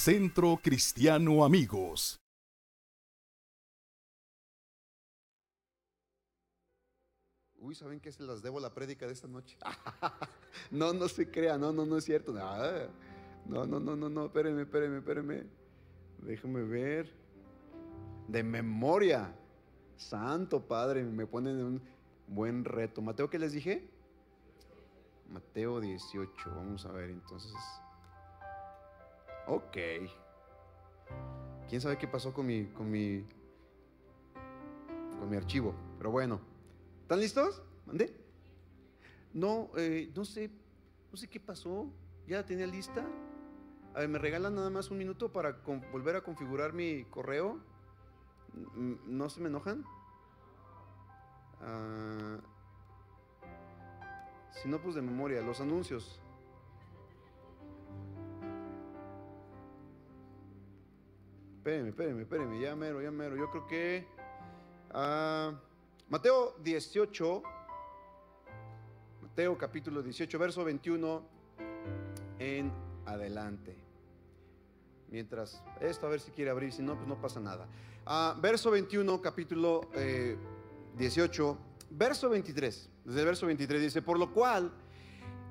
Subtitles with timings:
[0.00, 2.20] Centro Cristiano Amigos.
[7.56, 9.58] Uy, ¿saben qué se las debo la prédica de esta noche?
[10.70, 12.32] no, no se crea, no, no, no es cierto.
[12.32, 15.46] No, no, no, no, no, espérenme, espérenme, espérenme.
[16.18, 17.12] Déjame ver.
[18.28, 19.34] De memoria.
[19.96, 21.82] Santo Padre, me ponen un
[22.28, 23.02] buen reto.
[23.02, 23.90] Mateo, ¿qué les dije?
[25.28, 27.52] Mateo 18, vamos a ver entonces.
[29.48, 29.76] Ok.
[31.68, 33.24] ¿Quién sabe qué pasó con mi, con mi,
[35.18, 35.74] con mi archivo?
[35.96, 36.40] Pero bueno,
[37.02, 37.62] ¿están listos?
[37.86, 38.14] ¿Mande?
[39.32, 40.50] No, eh, no sé,
[41.10, 41.90] no sé qué pasó.
[42.26, 43.06] ¿Ya la tenía lista?
[43.94, 47.58] A ver, ¿me regalan nada más un minuto para volver a configurar mi correo?
[48.74, 49.82] ¿No se me enojan?
[51.62, 52.38] Ah,
[54.50, 56.20] si no, pues de memoria, los anuncios.
[61.58, 63.36] Espérenme, espérenme, espérenme, ya mero, ya mero.
[63.36, 64.06] Yo creo que
[64.92, 65.52] ah,
[66.08, 67.42] Mateo 18,
[69.22, 71.22] Mateo capítulo 18, verso 21
[72.38, 72.72] en
[73.06, 73.76] adelante.
[75.10, 77.66] Mientras esto, a ver si quiere abrir, si no, pues no pasa nada.
[78.06, 79.90] Ah, verso 21, capítulo
[80.96, 82.88] 18, eh, verso 23.
[83.04, 84.72] Desde el verso 23 dice, por lo cual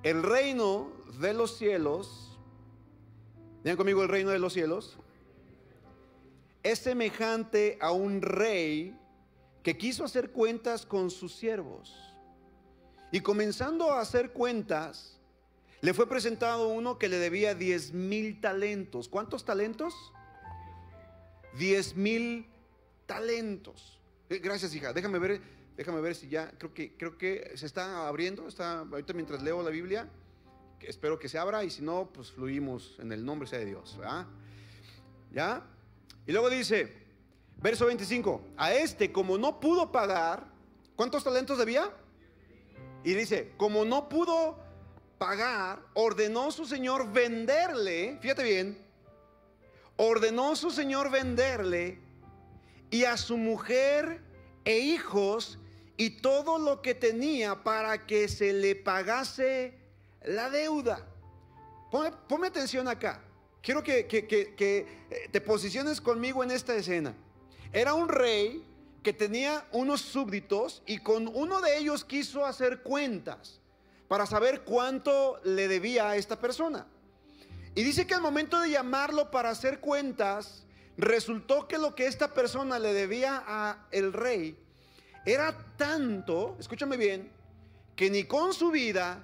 [0.03, 2.39] el reino de los cielos,
[3.65, 4.97] vean conmigo el reino de los cielos,
[6.63, 8.97] es semejante a un rey
[9.63, 11.93] que quiso hacer cuentas con sus siervos.
[13.11, 15.17] Y comenzando a hacer cuentas,
[15.81, 19.07] le fue presentado uno que le debía 10 mil talentos.
[19.07, 19.93] ¿Cuántos talentos?
[21.57, 22.47] 10 mil
[23.05, 23.99] talentos.
[24.29, 24.93] Eh, gracias, hija.
[24.93, 25.41] Déjame ver,
[25.77, 28.47] déjame ver si ya, creo que, creo que se está abriendo.
[28.47, 30.09] Está, ahorita mientras leo la Biblia,
[30.81, 33.97] espero que se abra y si no, pues fluimos en el nombre sea de Dios.
[35.31, 35.65] ¿Ya?
[36.27, 36.93] Y luego dice,
[37.57, 40.45] verso 25, a este como no pudo pagar,
[40.95, 41.89] ¿cuántos talentos debía?
[43.03, 44.59] Y dice, como no pudo
[45.17, 48.77] pagar, ordenó su señor venderle, fíjate bien,
[49.95, 51.99] ordenó su señor venderle
[52.91, 54.21] y a su mujer
[54.65, 55.59] e hijos
[55.95, 59.73] y todo lo que tenía para que se le pagase
[60.23, 61.07] la deuda.
[61.89, 63.23] Ponme, atención acá.
[63.67, 67.13] Quiero que, eh, te posiciones conmigo en esta escena.
[67.73, 68.63] Era un rey
[69.03, 73.59] que tenía unos súbditos y con uno de ellos quiso hacer cuentas
[74.07, 76.87] para saber cuánto le debía a esta persona.
[77.75, 80.63] Y dice que al momento de llamarlo para hacer cuentas,
[80.95, 84.57] resultó que lo que esta persona le debía a el rey
[85.25, 87.29] era tanto, escúchame bien,
[87.97, 89.21] que ni con su vida,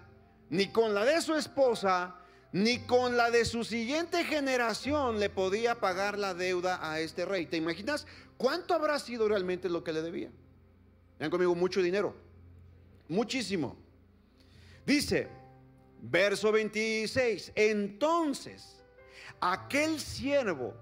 [0.49, 2.17] ni con la de su esposa,
[2.53, 7.47] ni con la de su siguiente generación le podía pagar la deuda a este rey.
[7.47, 8.05] ¿Te imaginas
[8.37, 10.31] cuánto habrá sido realmente lo que le debía?
[11.17, 12.15] Vean conmigo, mucho dinero.
[13.09, 13.75] Muchísimo.
[14.85, 15.27] Dice,
[15.99, 18.83] verso 26, entonces
[19.39, 20.75] aquel siervo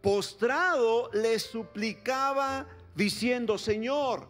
[0.00, 4.28] postrado le suplicaba diciendo, Señor,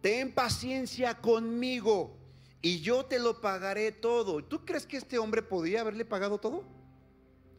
[0.00, 2.16] ten paciencia conmigo
[2.62, 4.42] y yo te lo pagaré todo.
[4.42, 6.64] ¿Tú crees que este hombre podía haberle pagado todo?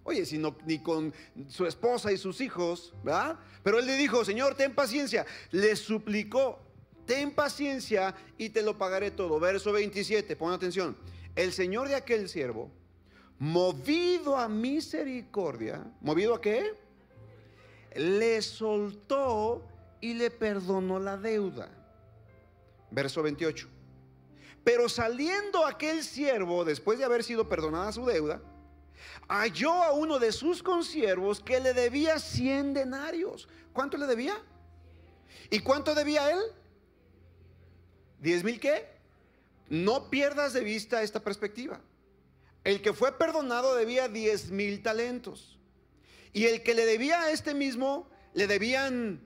[0.06, 1.14] Oye, si no, ni con
[1.50, 3.38] su esposa y sus hijos, ¿verdad?
[3.64, 5.26] Pero él le dijo, Señor, ten paciencia.
[5.52, 6.60] Le suplicó,
[7.06, 9.40] ten paciencia y te lo pagaré todo.
[9.40, 10.98] Verso 27, pon atención.
[11.36, 12.72] El Señor de aquel siervo,
[13.40, 16.76] movido a misericordia, ¿movido a qué?
[17.96, 19.66] Le soltó
[20.00, 21.70] y le perdonó la deuda.
[22.92, 23.73] Verso 28.
[24.64, 28.42] Pero saliendo aquel siervo, después de haber sido perdonada su deuda,
[29.28, 33.48] halló a uno de sus consiervos que le debía 100 denarios.
[33.74, 34.36] ¿Cuánto le debía?
[35.50, 36.40] ¿Y cuánto debía él?
[38.20, 38.88] ¿Diez mil qué?
[39.70, 41.82] No pierdas de vista esta perspectiva.
[42.64, 45.60] El que fue perdonado debía 10 mil talentos.
[46.32, 49.22] Y el que le debía a este mismo, le debían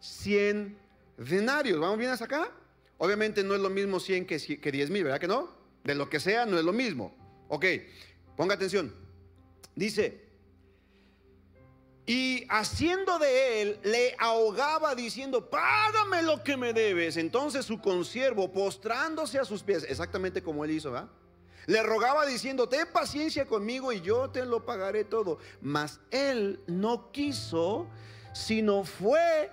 [0.00, 0.78] 100
[1.18, 1.78] denarios.
[1.78, 2.50] ¿Vamos bien hasta acá?
[2.98, 5.50] Obviamente no es lo mismo 100 que, que 10 mil, ¿verdad que no?
[5.84, 7.16] De lo que sea, no es lo mismo.
[7.48, 7.64] Ok,
[8.36, 8.94] ponga atención.
[9.74, 10.28] Dice,
[12.08, 17.18] y haciendo de él, le ahogaba diciendo, págame lo que me debes.
[17.18, 21.10] Entonces su consiervo, postrándose a sus pies, exactamente como él hizo, ¿verdad?
[21.66, 25.38] Le rogaba diciendo, ten paciencia conmigo y yo te lo pagaré todo.
[25.60, 27.90] Mas él no quiso,
[28.32, 29.52] sino fue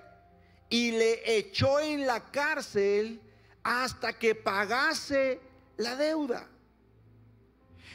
[0.70, 3.20] y le echó en la cárcel
[3.66, 5.40] hasta que pagase
[5.76, 6.46] la deuda.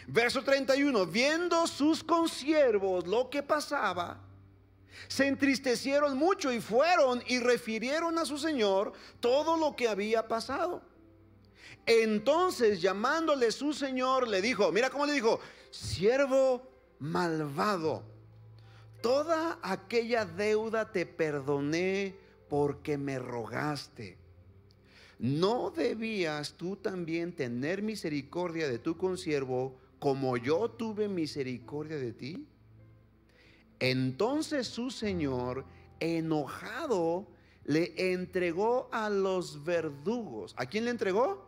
[0.06, 4.20] Verso 31, viendo sus consiervos lo que pasaba,
[5.08, 8.92] se entristecieron mucho y fueron y refirieron a su señor
[9.22, 10.82] todo lo que había pasado.
[11.86, 15.40] Entonces llamándole su señor le dijo, mira cómo le dijo,
[15.70, 16.68] siervo
[17.00, 18.04] malvado,
[19.02, 22.14] toda aquella deuda te perdoné
[22.50, 24.21] porque me rogaste.
[25.22, 32.48] ¿No debías tú también tener misericordia de tu consiervo como yo tuve misericordia de ti?
[33.80, 35.64] Entonces su señor,
[36.00, 37.28] enojado,
[37.66, 40.56] le entregó a los verdugos.
[40.58, 41.48] ¿A quién le entregó?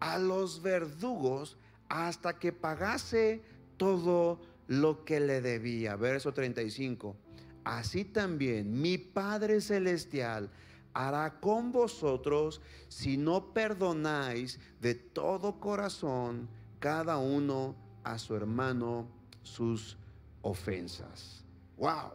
[0.00, 1.58] A los verdugos
[1.90, 3.42] hasta que pagase
[3.76, 5.96] todo lo que le debía.
[5.96, 7.14] Verso 35.
[7.62, 10.50] Así también mi Padre Celestial
[10.96, 16.48] hará con vosotros si no perdonáis de todo corazón
[16.78, 19.06] cada uno a su hermano
[19.42, 19.98] sus
[20.40, 21.44] ofensas.
[21.76, 22.12] Wow.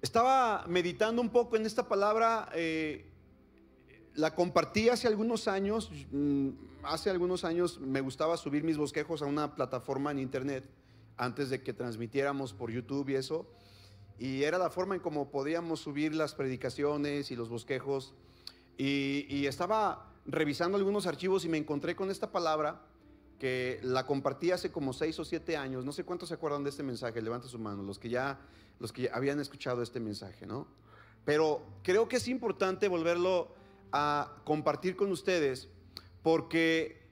[0.00, 2.48] Estaba meditando un poco en esta palabra.
[2.54, 3.04] Eh,
[4.14, 5.90] la compartí hace algunos años.
[6.10, 6.50] Mm,
[6.84, 10.64] hace algunos años me gustaba subir mis bosquejos a una plataforma en internet
[11.18, 13.46] antes de que transmitiéramos por YouTube y eso.
[14.18, 18.14] Y era la forma en cómo podíamos subir las predicaciones y los bosquejos.
[18.78, 22.82] Y, estaba revisando algunos archivos y me encontré con esta palabra
[23.38, 25.84] que la compartí hace como seis o siete años.
[25.84, 27.20] No sé cuántos se acuerdan de este mensaje.
[27.20, 28.40] Levanta su mano, los que ya,
[28.80, 30.66] los que habían escuchado este mensaje, ¿no?
[31.24, 33.54] Pero creo que es importante volverlo
[33.92, 35.68] a compartir con ustedes
[36.22, 37.02] porque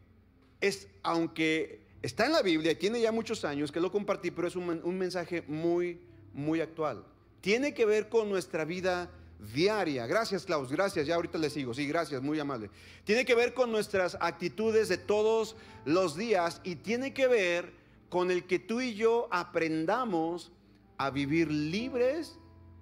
[0.60, 4.56] es, aunque está en la Biblia, tiene ya muchos años que lo compartí, pero es
[4.56, 6.00] un, un mensaje muy,
[6.34, 7.04] muy actual.
[7.40, 9.10] Tiene que ver con nuestra vida
[9.52, 10.06] diaria.
[10.06, 11.06] Gracias, Klaus, gracias.
[11.06, 11.74] Ya ahorita le sigo.
[11.74, 12.70] Sí, gracias, muy amable.
[13.04, 17.72] Tiene que ver con nuestras actitudes de todos los días y tiene que ver
[18.08, 20.52] con el que tú y yo aprendamos
[20.98, 22.38] a vivir libres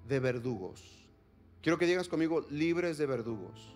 [0.08, 0.82] de verdugos.
[1.62, 3.72] Quiero que digas conmigo, libres de verdugos.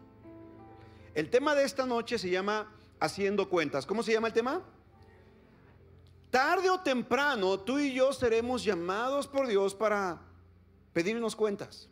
[1.15, 2.71] El tema de esta noche se llama
[3.01, 3.87] Haciendo cuentas.
[3.87, 4.63] ¿Cómo se llama el tema?
[6.37, 10.21] Tarde o temprano tú y yo seremos llamados por Dios para
[10.93, 11.89] pedirnos cuentas.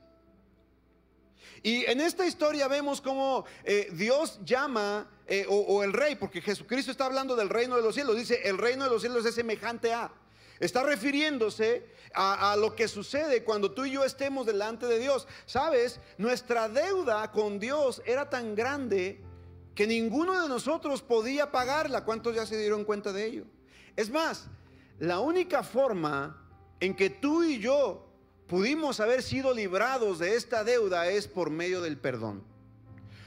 [1.62, 6.90] Y en esta historia vemos cómo eh, Dios llama, eh, o, el rey, porque Jesucristo
[6.90, 9.94] está hablando del reino de los cielos, dice, el reino de los cielos es semejante
[9.94, 10.12] a.
[10.60, 15.26] Está refiriéndose a, a, lo que sucede cuando tú y yo estemos delante de Dios.
[15.46, 19.22] Sabes, nuestra deuda con Dios era tan grande
[19.74, 22.04] que ninguno de nosotros podía pagarla.
[22.04, 23.44] ¿Cuántos ya se dieron cuenta de ello?
[23.96, 24.48] Es más,
[24.98, 26.36] la única forma
[26.80, 28.06] en que tú y yo
[28.46, 32.42] pudimos haber sido librados de esta deuda es por medio del perdón.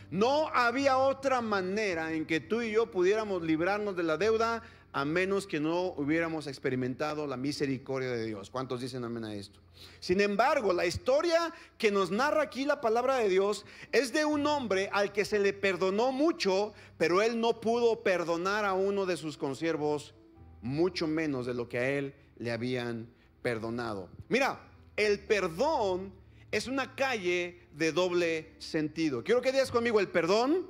[0.10, 5.06] No había otra manera en que tú y yo pudiéramos librarnos de la deuda a
[5.06, 8.50] menos que no hubiéramos experimentado la misericordia de Dios.
[8.50, 9.60] ¿Cuántos dicen amén a esto?
[10.00, 14.48] Sin embargo, la historia que nos narra aquí la palabra de Dios es de un
[14.48, 19.18] hombre al que se le perdonó mucho, pero él no pudo perdonar a uno de
[19.18, 20.16] sus consiervos,
[20.62, 23.08] mucho menos de lo que a él le habían
[23.42, 24.10] perdonado.
[24.30, 24.60] Mira,
[24.96, 26.14] el perdón
[26.52, 29.24] es una calle de doble sentido.
[29.24, 30.68] Quiero que digas conmigo, el perdón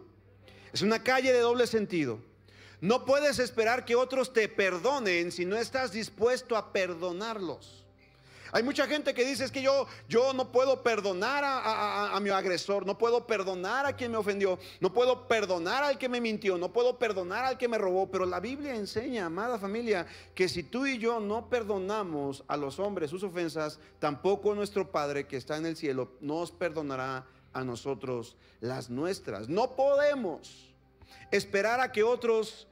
[0.74, 2.20] es una calle de doble sentido.
[2.82, 7.87] No puedes esperar que otros te perdonen si no estás dispuesto a perdonarlos.
[8.52, 12.86] Hay mucha gente que dice es que yo, yo no puedo perdonar a, mi agresor,
[12.86, 16.72] no puedo perdonar a quien me ofendió, no puedo perdonar al que me mintió, no
[16.72, 18.10] puedo perdonar al que me robó.
[18.10, 22.80] Pero la Biblia enseña, amada familia, que si tú y yo no perdonamos a los
[22.80, 28.38] hombres sus ofensas, tampoco nuestro Padre que está en el cielo nos perdonará a nosotros
[28.60, 29.50] las nuestras.
[29.50, 30.74] No podemos
[31.32, 32.68] esperar a que otros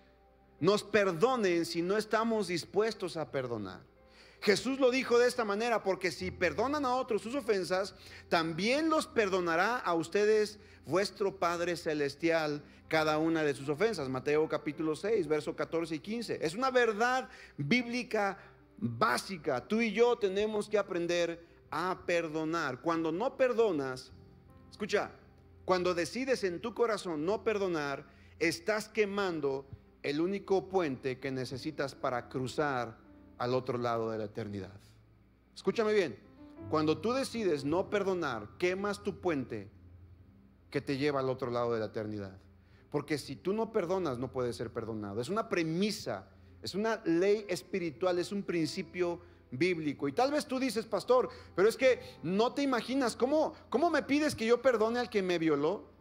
[0.59, 3.81] nos perdonen si no estamos dispuestos a perdonar.
[4.41, 7.95] Jesús lo dijo de esta manera, porque si perdonan a otros sus ofensas,
[8.29, 14.09] también los perdonará a ustedes vuestro Padre Celestial cada una de sus ofensas.
[14.09, 16.39] Mateo capítulo 6, verso 14 y 15.
[16.41, 18.37] Es una verdad bíblica
[18.77, 19.67] básica.
[19.67, 22.81] Tú y yo tenemos que aprender a perdonar.
[22.81, 24.11] Cuando no perdonas,
[24.69, 25.11] escucha,
[25.65, 28.05] cuando decides en tu corazón no perdonar,
[28.39, 29.65] estás quemando
[30.03, 33.04] el único puente que necesitas para cruzar
[33.37, 34.79] al otro lado de la eternidad.
[35.55, 36.17] Escúchame bien,
[36.69, 39.69] cuando tú decides no perdonar, quemas tu puente
[40.69, 42.37] que te lleva al otro lado de la eternidad.
[42.89, 45.21] Porque si tú no perdonas, no puedes ser perdonado.
[45.21, 46.27] Es una premisa,
[46.61, 49.19] es una ley espiritual, es un principio
[49.51, 50.07] bíblico.
[50.07, 54.03] Y tal vez tú dices, pastor, pero es que no te imaginas, ¿cómo, cómo me
[54.03, 55.94] pides que yo perdone al que me violó?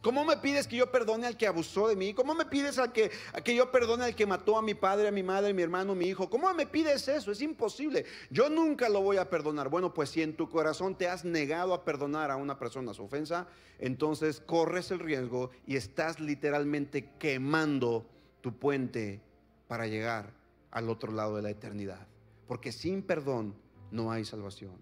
[0.00, 2.14] ¿Cómo me pides que yo perdone al que abusó de mí?
[2.14, 3.10] ¿Cómo me pides a que,
[3.42, 5.92] que yo perdone al que mató a mi padre, a mi madre, a mi hermano,
[5.92, 6.30] a mi hijo?
[6.30, 7.32] ¿Cómo me pides eso?
[7.32, 8.04] Es imposible.
[8.30, 9.68] Yo nunca lo voy a perdonar.
[9.68, 13.02] Bueno, pues si en tu corazón te has negado a perdonar a una persona su
[13.02, 13.48] ofensa,
[13.80, 18.06] entonces corres el riesgo y estás literalmente quemando
[18.40, 19.20] tu puente
[19.66, 20.32] para llegar
[20.70, 22.06] al otro lado de la eternidad.
[22.46, 23.54] Porque sin perdón
[23.90, 24.76] no hay salvación.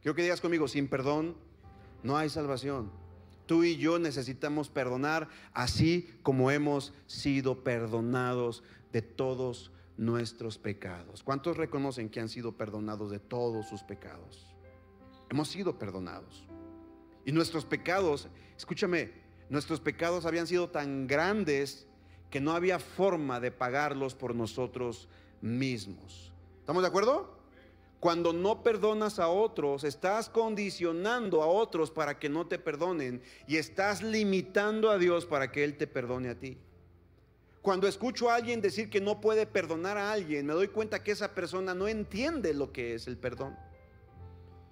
[0.00, 1.36] Quiero que digas conmigo, sin perdón
[2.02, 2.90] no hay salvación.
[3.48, 8.62] Tú y yo necesitamos perdonar así como hemos sido perdonados
[8.92, 11.22] de todos nuestros pecados.
[11.22, 14.54] ¿Cuántos reconocen que han sido perdonados de todos sus pecados?
[15.30, 16.44] Hemos sido perdonados.
[17.24, 19.12] Y nuestros pecados, escúchame,
[19.48, 21.86] nuestros pecados habían sido tan grandes
[22.28, 25.08] que no había forma de pagarlos por nosotros
[25.40, 26.34] mismos.
[26.60, 27.37] ¿Estamos de acuerdo?
[28.00, 33.56] Cuando no perdonas a otros, estás condicionando a otros para que no te perdonen y
[33.56, 36.58] estás limitando a Dios para que Él te perdone a ti.
[37.60, 41.10] Cuando escucho a alguien decir que no puede perdonar a alguien, me doy cuenta que
[41.10, 43.56] esa persona no entiende lo que es el perdón.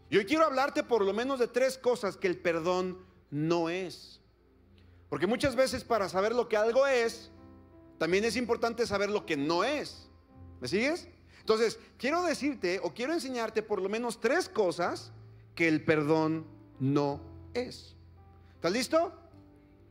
[0.08, 4.20] Y hoy quiero hablarte por lo menos de tres cosas que el perdón no es.
[5.08, 7.32] Porque muchas veces para saber lo que algo es,
[7.98, 10.08] también es importante saber lo que no es.
[10.60, 11.08] ¿Me sigues?
[11.46, 15.12] Entonces, quiero decirte o quiero enseñarte por lo menos tres cosas
[15.54, 16.44] que el perdón
[16.80, 17.20] no
[17.54, 17.94] es.
[18.56, 19.12] ¿Estás listo?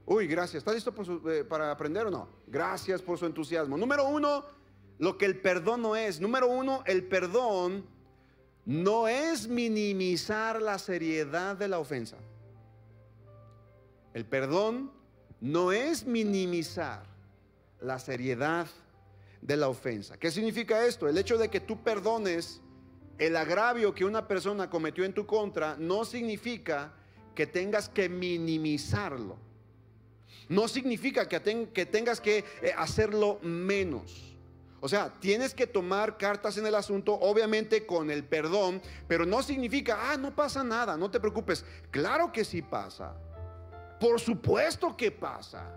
[0.05, 0.55] Uy, gracias.
[0.67, 0.93] ¿Estás listo
[1.31, 2.27] eh, para aprender o no?
[2.45, 3.77] Gracias por su entusiasmo.
[3.77, 4.43] Número uno,
[4.97, 6.19] lo que el perdón no es.
[6.19, 7.85] Número uno, el perdón
[8.65, 12.17] no es minimizar la seriedad de la ofensa.
[14.13, 14.91] El perdón
[15.39, 17.05] no es minimizar
[17.79, 18.67] la seriedad
[19.45, 20.17] de la ofensa.
[20.17, 21.07] ¿Qué significa esto?
[21.07, 22.61] El hecho de que tú perdones
[23.19, 26.93] el agravio que una persona cometió en tu contra no significa
[27.35, 29.37] que tengas que minimizarlo.
[30.49, 31.39] No significa que,
[31.85, 34.35] tengas que eh, hacerlo menos.
[34.79, 39.41] O sea, tienes que tomar cartas en el asunto, obviamente con el perdón, pero no
[39.41, 41.65] significa, ah, no pasa nada, no te preocupes.
[41.89, 43.15] Claro que sí pasa.
[43.99, 45.71] Por supuesto que pasa.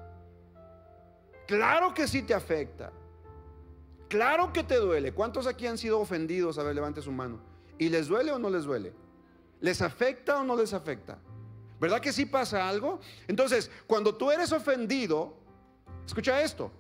[1.46, 2.92] Claro que sí te afecta.
[4.08, 5.12] Claro que te duele.
[5.12, 6.58] ¿Cuántos aquí han sido ofendidos?
[6.58, 7.40] A ver, levante su mano.
[7.78, 8.92] ¿Y les duele o no les duele?
[9.60, 11.18] ¿Les afecta o no les afecta?
[11.80, 13.00] ¿Verdad que sí pasa algo?
[13.28, 15.34] Entonces, cuando tú eres ofendido,
[16.06, 16.72] escucha esto.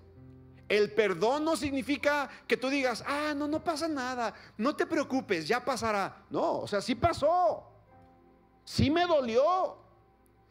[0.68, 5.48] El perdón no significa que tú digas, ah, no, no pasa nada, no te preocupes,
[5.48, 6.26] ya pasará.
[6.30, 7.64] No, o sea, sí pasó.
[8.64, 9.78] Sí me dolió.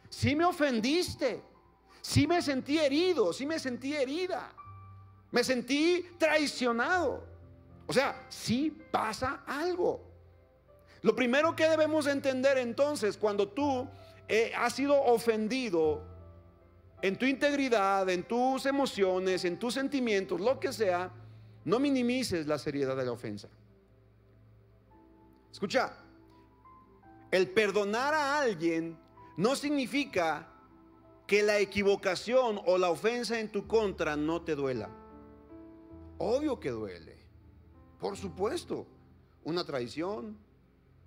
[0.10, 1.44] Sí me ofendiste.
[2.02, 4.54] Sí me sentí herido, sí me sentí herida.
[5.32, 7.24] Me sentí traicionado.
[7.86, 10.02] O sea, sí pasa algo.
[11.02, 13.88] Lo primero que debemos entender entonces, cuando tú
[14.28, 16.04] eh, has sido ofendido
[17.02, 21.12] en tu integridad, en tus emociones, en tus sentimientos, lo que sea,
[21.64, 23.48] no minimices la seriedad de la ofensa.
[25.52, 25.94] Escucha,
[27.32, 28.98] el perdonar a alguien
[29.38, 30.48] no significa
[31.26, 34.90] que la equivocación o la ofensa en tu contra no te duela.
[36.18, 37.18] Obvio que duele.
[38.00, 38.88] Por supuesto.
[39.44, 40.38] Una traición,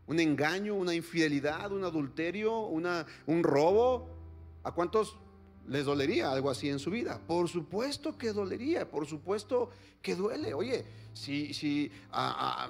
[0.06, 4.08] un engaño, una infidelidad, un adulterio, una, un robo.
[4.62, 5.16] ¿A cuántos
[5.68, 7.20] les dolería algo así en su vida?
[7.26, 10.54] Por supuesto que dolería, por supuesto que duele.
[10.54, 11.92] Oye, si, si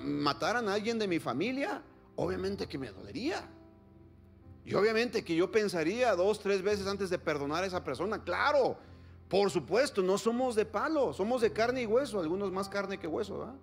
[0.03, 1.83] mataran a alguien de mi familia,
[2.17, 3.49] obviamente que me dolería.
[4.65, 8.23] Y obviamente que yo pensaría dos, tres veces antes de perdonar a esa persona.
[8.23, 8.77] Claro,
[9.31, 13.07] por supuesto, no somos de palo, somos de carne y hueso, algunos más carne que
[13.07, 13.55] hueso.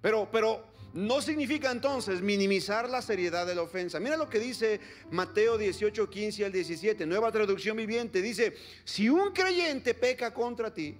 [0.00, 4.00] Pero, pero no significa entonces minimizar la seriedad de la ofensa.
[4.00, 4.80] Mira lo que dice
[5.10, 8.22] Mateo 18, 15 al 17, nueva traducción viviente.
[8.22, 10.96] Dice, si un creyente peca contra ti,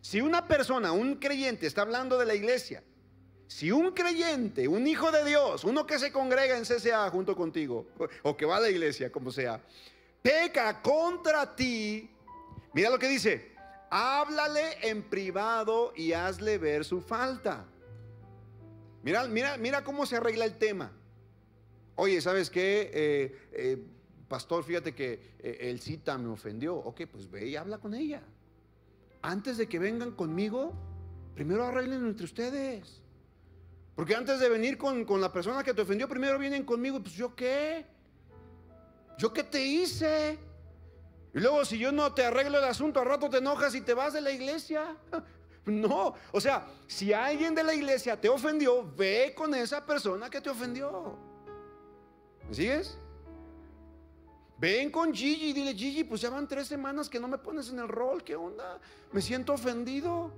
[0.00, 2.82] si una persona, un creyente, está hablando de la iglesia,
[3.46, 7.86] si un creyente, un hijo de Dios, uno que se congrega en CCA junto contigo,
[8.24, 9.62] o que va a la iglesia, como sea,
[10.26, 12.10] peca contra ti,
[12.74, 13.52] mira lo que dice,
[13.90, 17.64] háblale en privado y hazle ver su falta.
[19.04, 20.90] Mira, mira, mira cómo se arregla el tema.
[21.94, 22.90] Oye, ¿sabes qué?
[22.92, 23.86] Eh, eh,
[24.26, 26.74] pastor, fíjate que eh, el cita me ofendió.
[26.74, 28.20] Ok, pues ve y habla con ella.
[29.22, 30.74] Antes de que vengan conmigo,
[31.36, 33.00] primero arreglen entre ustedes.
[33.94, 37.00] Porque antes de venir con, con la persona que te ofendió, primero vienen conmigo.
[37.00, 37.95] Pues yo qué?
[39.18, 40.38] ¿Yo qué te hice?
[41.34, 43.94] Y luego si yo no te arreglo el asunto, al rato te enojas y te
[43.94, 44.96] vas de la iglesia.
[45.66, 50.40] No, o sea, si alguien de la iglesia te ofendió, ve con esa persona que
[50.40, 51.18] te ofendió.
[52.48, 52.96] ¿Me sigues?
[54.58, 57.68] Ven con Gigi y dile, Gigi, pues ya van tres semanas que no me pones
[57.70, 58.78] en el rol, ¿qué onda?
[59.10, 60.30] Me siento ofendido.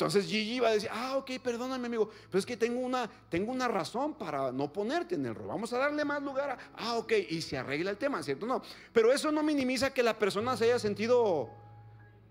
[0.00, 3.52] Entonces Gigi va a decir, ah, ok, perdóname amigo, pero es que tengo una, tengo
[3.52, 5.48] una razón para no ponerte en el rol.
[5.48, 8.46] Vamos a darle más lugar a, ah, ok, y se arregla el tema, ¿cierto?
[8.46, 8.62] No,
[8.94, 11.50] pero eso no minimiza que la persona se haya sentido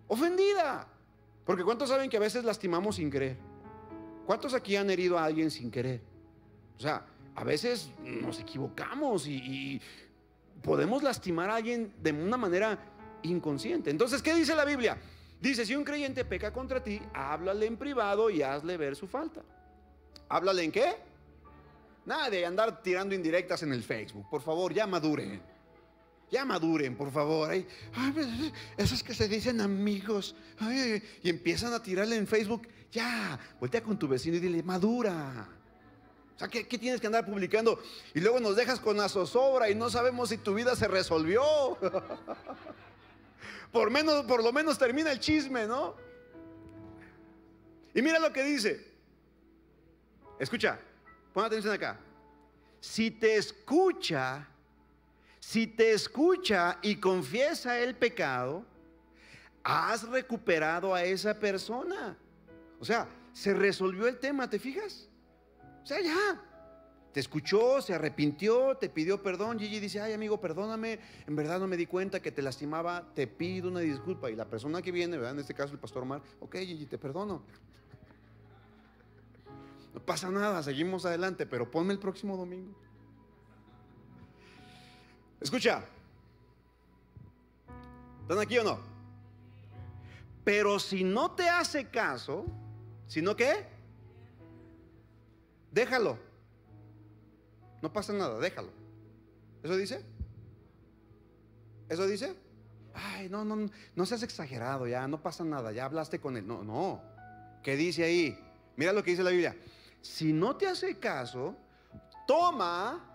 [0.07, 0.87] ofendida.
[1.45, 3.37] Porque ¿cuántos saben que a veces lastimamos sin querer?
[4.25, 6.01] ¿Cuántos aquí han herido a alguien sin querer?
[6.75, 9.81] O sea, a veces nos equivocamos y, y
[10.63, 12.79] podemos lastimar a alguien de una manera
[13.21, 13.91] inconsciente.
[13.91, 14.97] Entonces, ¿qué dice la Biblia?
[15.39, 19.41] Dice, si un creyente peca contra ti, háblale en privado y hazle ver su falta.
[20.27, 20.95] ¿Háblale en qué?
[22.05, 24.29] Nada de andar tirando indirectas en el Facebook.
[24.29, 25.41] Por favor, ya maduren.
[26.29, 27.49] Ya maduren, por favor.
[27.49, 27.65] Ay,
[28.13, 28.27] pues,
[28.77, 30.35] esos que se dicen amigos.
[31.23, 32.67] y empiezan a tirarle en Facebook.
[32.91, 35.47] Ya, voltea con tu vecino y dile, madura.
[36.35, 37.81] O sea, ¿qué, ¿qué, tienes que andar publicando?
[38.13, 41.43] Y luego nos dejas con la zozobra y no sabemos si tu vida se resolvió.
[43.71, 45.95] por, menos, por lo menos termina el chisme, ¿no?
[47.93, 48.89] Y mira lo que dice.
[50.39, 50.79] Escucha,
[51.33, 51.99] pon atención acá.
[52.79, 54.47] Si te escucha,
[55.39, 58.65] si te escucha y confiesa el pecado,
[59.63, 62.17] has recuperado a esa persona.
[62.79, 65.09] O sea, se resolvió el tema, ¿te fijas?
[65.83, 66.41] O sea, ya,
[67.11, 69.59] te escuchó, se arrepintió, te pidió perdón.
[69.59, 73.27] Gigi dice, ay amigo, perdóname, en verdad no me di cuenta que te lastimaba, te
[73.27, 74.29] pido una disculpa.
[74.29, 75.33] Y la persona que viene, ¿verdad?
[75.33, 77.41] En este caso el pastor Omar, ok Gigi, te perdono.
[79.93, 82.75] No pasa nada, seguimos adelante, pero ponme el próximo domingo.
[85.41, 85.83] Escucha,
[88.21, 88.79] ¿están aquí o no?
[90.43, 92.45] Pero si no te hace caso,
[93.07, 93.67] si no qué,
[95.71, 96.28] déjalo.
[97.81, 98.69] No pasa nada, déjalo.
[99.63, 100.03] ¿Eso dice?
[101.87, 102.35] ¿Eso dice?
[102.93, 106.45] Ay, no, no, no seas exagerado, ya, no pasa nada, ya hablaste con él.
[106.45, 107.01] No, no.
[107.63, 108.37] ¿Qué dice ahí?
[108.75, 109.55] Mira lo que dice la Biblia.
[110.01, 111.55] Si no te hace caso,
[112.27, 113.05] toma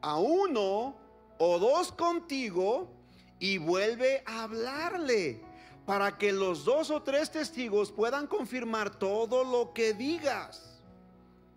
[0.00, 0.96] a uno
[1.38, 2.90] o dos contigo
[3.38, 5.40] y vuelve a hablarle
[5.86, 10.78] para que los dos o tres testigos puedan confirmar todo lo que digas.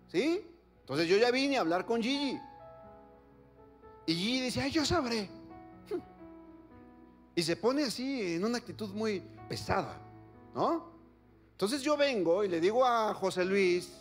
[0.08, 0.44] ¿Sí?
[0.80, 2.38] Entonces yo ya vine a hablar con Gigi.
[4.06, 5.28] Y dice, ay, yo sabré.
[7.36, 9.98] Y se pone así en una actitud muy pesada,
[10.54, 10.92] ¿no?
[11.52, 13.92] Entonces yo vengo y le digo a José Luis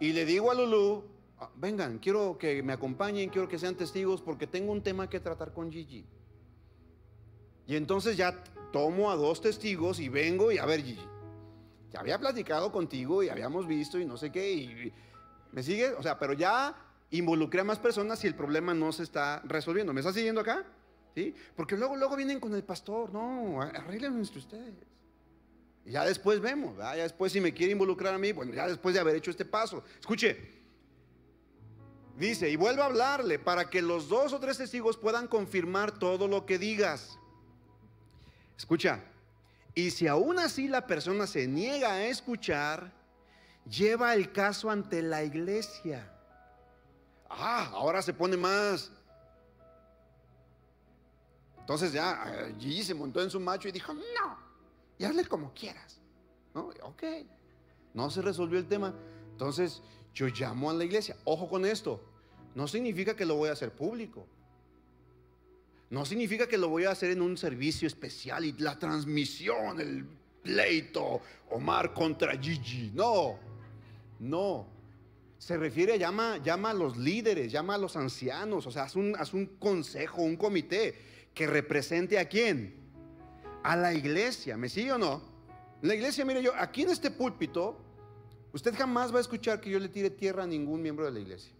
[0.00, 1.04] y le digo a Lulú,
[1.38, 5.20] ah, vengan, quiero que me acompañen, quiero que sean testigos porque tengo un tema que
[5.20, 6.06] tratar con Gigi.
[7.66, 11.06] Y entonces ya tomo a dos testigos y vengo y a ver Gigi.
[11.92, 14.92] Ya había platicado contigo y habíamos visto y no sé qué y
[15.52, 16.74] me sigue, o sea, pero ya
[17.10, 19.92] involucré a más personas si el problema no se está resolviendo.
[19.92, 20.64] ¿Me está siguiendo acá?
[21.14, 21.34] ¿Sí?
[21.54, 23.12] Porque luego, luego vienen con el pastor.
[23.12, 24.74] No, arreglen ustedes.
[25.84, 28.94] Y ya después vemos, ya después si me quiere involucrar a mí, bueno, ya después
[28.94, 29.84] de haber hecho este paso.
[30.00, 30.36] Escuche,
[32.16, 36.26] dice, y vuelve a hablarle para que los dos o tres testigos puedan confirmar todo
[36.26, 37.18] lo que digas.
[38.56, 39.00] Escucha,
[39.74, 42.90] y si aún así la persona se niega a escuchar,
[43.68, 46.13] lleva el caso ante la iglesia
[47.36, 48.90] Ah, ahora se pone más.
[51.58, 54.38] Entonces ya eh, Gigi se montó en su macho y dijo, no,
[54.98, 56.00] y hazle como quieras.
[56.54, 56.70] ¿No?
[56.82, 57.02] Ok,
[57.94, 58.94] no se resolvió el tema.
[59.32, 59.82] Entonces
[60.14, 61.16] yo llamo a la iglesia.
[61.24, 62.00] Ojo con esto,
[62.54, 64.26] no significa que lo voy a hacer público.
[65.90, 70.06] No significa que lo voy a hacer en un servicio especial y la transmisión, el
[70.42, 71.20] pleito,
[71.50, 72.90] Omar contra Gigi.
[72.94, 73.38] No,
[74.20, 74.73] no
[75.38, 79.14] se refiere, llama, llama a los líderes, llama a los ancianos, o sea, haz un,
[79.18, 80.94] haz un consejo, un comité
[81.34, 82.74] que represente a quién?
[83.62, 85.22] A la iglesia, ¿me sigue o no?
[85.82, 87.76] La iglesia, mire yo, aquí en este púlpito,
[88.52, 91.20] usted jamás va a escuchar que yo le tire tierra a ningún miembro de la
[91.20, 91.52] iglesia.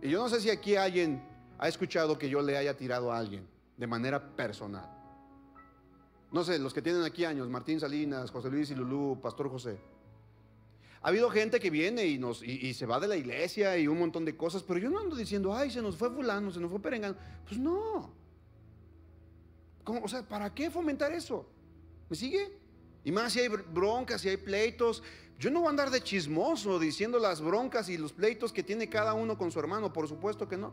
[0.00, 1.22] Y yo no sé si aquí alguien
[1.58, 4.88] ha escuchado que yo le haya tirado a alguien de manera personal.
[6.32, 9.78] No sé, los que tienen aquí años, Martín Salinas, José Luis y Lulú, Pastor José.
[11.02, 13.98] Ha habido gente que viene y, nos, y, se va de la iglesia y un
[13.98, 16.70] montón de cosas, pero yo no ando diciendo, ay, se nos fue fulano, se nos
[16.70, 17.16] fue perengano.
[17.44, 18.12] Pues no.
[19.84, 21.44] O sea, ¿para qué fomentar eso?
[22.08, 22.56] ¿Me sigue?
[23.04, 25.02] Y más si hay broncas, si hay pleitos.
[25.40, 28.88] Yo no voy a andar de chismoso diciendo las broncas y los pleitos que tiene
[28.88, 30.70] cada uno con su hermano, por supuesto que no.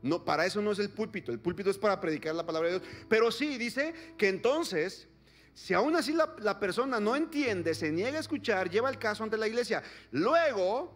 [0.00, 1.32] No, para eso no es el púlpito.
[1.32, 2.90] El púlpito es para predicar la palabra de Dios.
[3.08, 5.08] Pero sí dice que entonces
[5.56, 9.38] si aún así la, persona no entiende, se niega a escuchar, lleva el caso ante
[9.38, 9.82] la iglesia.
[10.10, 10.94] Luego,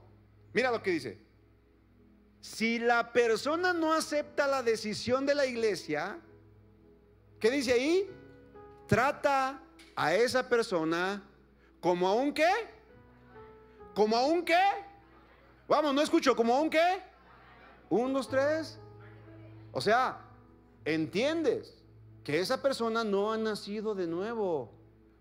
[0.52, 1.18] mira lo que dice.
[2.42, 6.18] si la persona no acepta la decisión de la iglesia,
[7.38, 8.10] ¿qué dice ahí?
[8.86, 9.62] Trata
[9.96, 11.22] a esa persona
[11.80, 12.52] como a un qué?
[13.94, 14.62] Como a un qué?
[15.68, 17.02] Vamos, no escucho, como a un qué?
[17.88, 18.78] Un, dos, tres.
[19.72, 20.20] O sea,
[20.84, 21.79] entiendes
[22.34, 24.72] esa persona no ha nacido de nuevo.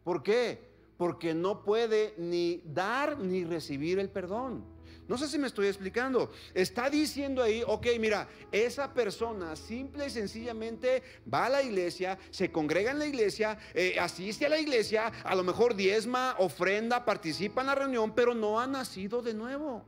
[0.04, 0.70] ¿Por qué?
[0.98, 4.66] Porque no puede ni dar ni recibir el perdón.
[5.10, 6.32] No sé si me estoy explicando.
[6.54, 11.02] Está diciendo ahí, ok, mira, esa persona simple y sencillamente
[11.34, 15.34] va a la iglesia, se congrega en la iglesia, eh, asiste a la iglesia, a
[15.34, 19.84] lo mejor diezma, ofrenda, participa en la reunión, pero no ha nacido de nuevo.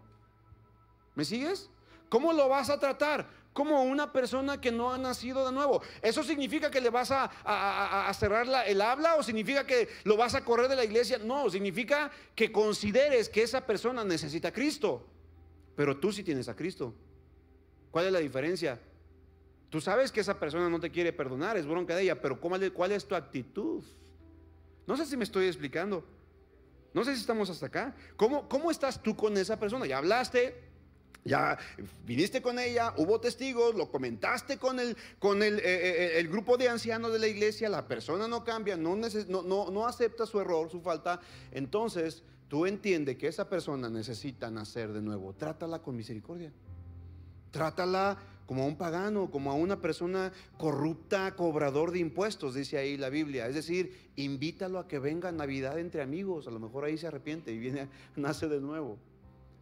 [1.14, 1.70] ¿Me sigues?
[2.10, 3.30] ¿Cómo lo vas a tratar?
[3.54, 5.82] Como una persona que no ha nacido de nuevo.
[6.02, 10.46] ¿Eso significa que le vas a, cerrar el habla o significa que lo vas a
[10.46, 11.18] correr de la iglesia?
[11.18, 15.06] No, significa que consideres que esa persona necesita a Cristo.
[15.76, 16.94] Pero tú sí tienes a Cristo.
[17.92, 18.80] ¿Cuál es la diferencia?
[19.70, 22.92] Tú sabes que esa persona no te quiere perdonar, es bronca de ella, pero ¿cuál
[22.92, 23.84] es tu actitud?
[24.88, 26.04] No sé si me estoy explicando.
[26.94, 27.96] No sé si estamos hasta acá.
[28.18, 29.86] ¿Cómo, cómo estás tú con esa persona?
[29.86, 30.71] Ya hablaste,
[31.24, 31.58] ya
[32.06, 36.58] viniste con ella, hubo testigos, lo comentaste con el, con el, eh, eh, el grupo
[36.58, 40.40] de ancianos de la iglesia, la persona no cambia, no, no, no, no acepta su
[40.40, 41.22] error, su falta.
[41.52, 45.34] Entonces, tú entiendes que esa persona necesita nacer de nuevo.
[45.34, 46.52] Trátala con misericordia.
[47.52, 52.98] Trátala como a un pagano, como a una persona corrupta, cobrador de impuestos, dice ahí
[52.98, 53.48] la Biblia.
[53.48, 56.48] Es decir, invítalo a que venga Navidad entre amigos.
[56.48, 58.98] A lo mejor ahí se arrepiente y viene, nace de nuevo.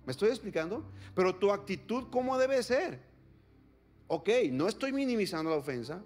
[0.10, 0.84] ¿Me estoy explicando?
[1.13, 3.00] Pero tu actitud, ¿cómo debe ser?
[4.08, 6.02] Ok, no estoy minimizando la ofensa,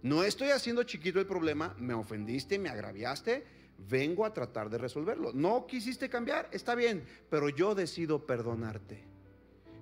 [0.00, 3.44] no estoy haciendo chiquito el problema, me ofendiste, me agraviaste,
[3.90, 5.32] vengo a tratar de resolverlo.
[5.32, 9.02] No quisiste cambiar, está bien, pero yo decido perdonarte.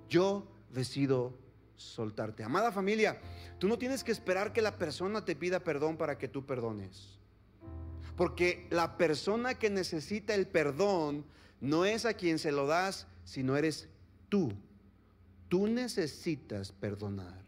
[0.09, 1.35] Yo decido
[1.77, 2.45] soltarte.
[2.45, 3.21] Amada familia,
[3.59, 7.19] tú no tienes que esperar que la persona te pida perdón para que tú perdones.
[8.17, 11.27] Porque la persona que necesita el perdón
[11.61, 13.91] no es a quien se lo das, sino eres
[14.31, 14.53] tú.
[15.49, 17.45] Tú necesitas perdonar.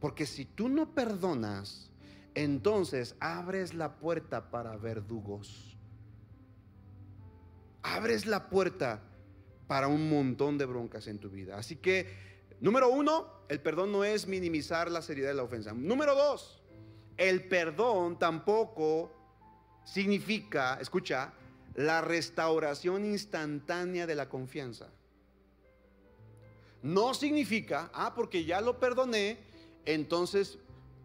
[0.00, 1.90] Porque si tú no perdonas,
[2.34, 5.76] entonces abres la puerta para verdugos.
[7.82, 9.02] Abres la puerta
[9.66, 11.56] para un montón de broncas en tu vida.
[11.56, 12.08] Así que,
[12.60, 15.72] número uno, el perdón no es minimizar la seriedad de la ofensa.
[15.74, 16.62] Número dos,
[17.18, 19.12] el perdón tampoco
[19.84, 21.34] significa, escucha,
[21.74, 24.90] la restauración instantánea de la confianza.
[26.82, 29.38] No significa, ah, porque ya lo perdoné,
[29.84, 30.58] entonces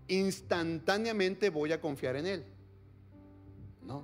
[0.08, 2.46] instantáneamente voy a confiar en Él.
[3.84, 4.04] No.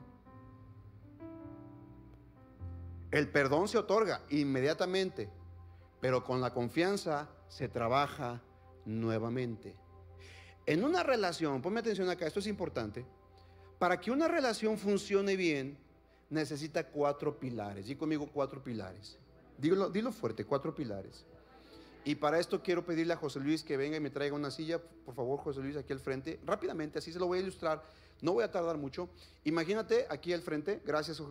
[3.11, 5.29] El perdón se otorga inmediatamente,
[6.01, 8.41] pero con la confianza se trabaja
[8.85, 9.75] nuevamente.
[10.65, 13.05] En una relación, ponme atención acá, esto es importante.
[13.77, 15.77] Para que una relación funcione bien,
[16.29, 17.87] necesita cuatro pilares.
[17.87, 19.17] Di conmigo cuatro pilares.
[19.57, 21.25] Dilo, dilo fuerte, cuatro pilares.
[22.03, 24.79] Y para esto quiero pedirle a José Luis que venga y me traiga una silla,
[24.79, 27.83] por favor, José Luis, aquí al frente, rápidamente, así se lo voy a ilustrar.
[28.21, 29.09] No voy a tardar mucho.
[29.43, 31.21] Imagínate aquí al frente, gracias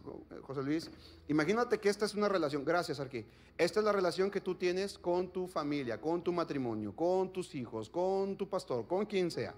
[0.42, 0.90] José Luis.
[1.28, 3.24] Imagínate que esta es una relación, gracias Arqui.
[3.56, 7.54] Esta es la relación que tú tienes con tu familia, con tu matrimonio, con tus
[7.54, 9.54] hijos, con tu pastor, con quien sea.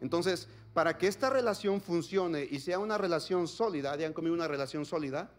[0.00, 4.84] Entonces, para que esta relación funcione y sea una relación sólida, digan conmigo una relación
[4.84, 5.30] sólida,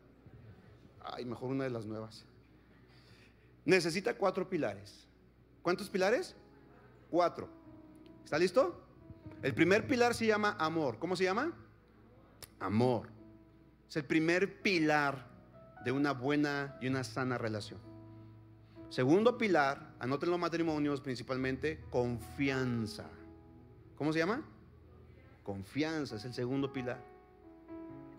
[1.03, 2.25] ay, mejor una de las nuevas,
[3.65, 5.07] necesita cuatro pilares.
[5.61, 6.35] ¿Cuántos pilares?
[7.09, 7.47] Cuatro.
[8.23, 8.79] ¿Está listo?
[9.41, 10.99] El primer pilar se llama amor.
[10.99, 11.53] ¿Cómo se llama?
[12.59, 13.09] Amor.
[13.89, 15.27] Es el primer pilar
[15.83, 17.79] de una buena y una sana relación.
[18.89, 23.05] Segundo pilar, anoten los matrimonios principalmente, confianza.
[24.01, 24.41] ¿Cómo se llama?
[25.43, 26.97] Confianza es el segundo pilar.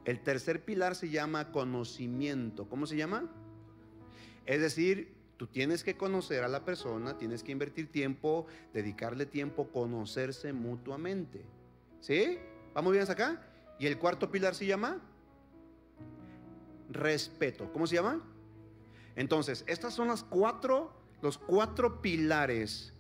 [0.05, 2.69] El tercer pilar se llama conocimiento.
[2.69, 3.29] ¿Cómo se llama?
[4.47, 9.73] Es decir, Tú tienes que conocer a la persona, tienes que invertir tiempo, dedicarle tiempo,
[9.73, 11.45] conocerse mutuamente.
[11.99, 12.39] ¿Sí?
[12.75, 13.43] ¿Vamos bien hasta acá?
[13.81, 15.01] Y el cuarto pilar se llama
[16.91, 17.73] respeto.
[17.73, 18.23] ¿Cómo se llama?
[19.17, 20.93] Entonces, estas son las cuatro,
[21.23, 22.95] los cuatro pilares,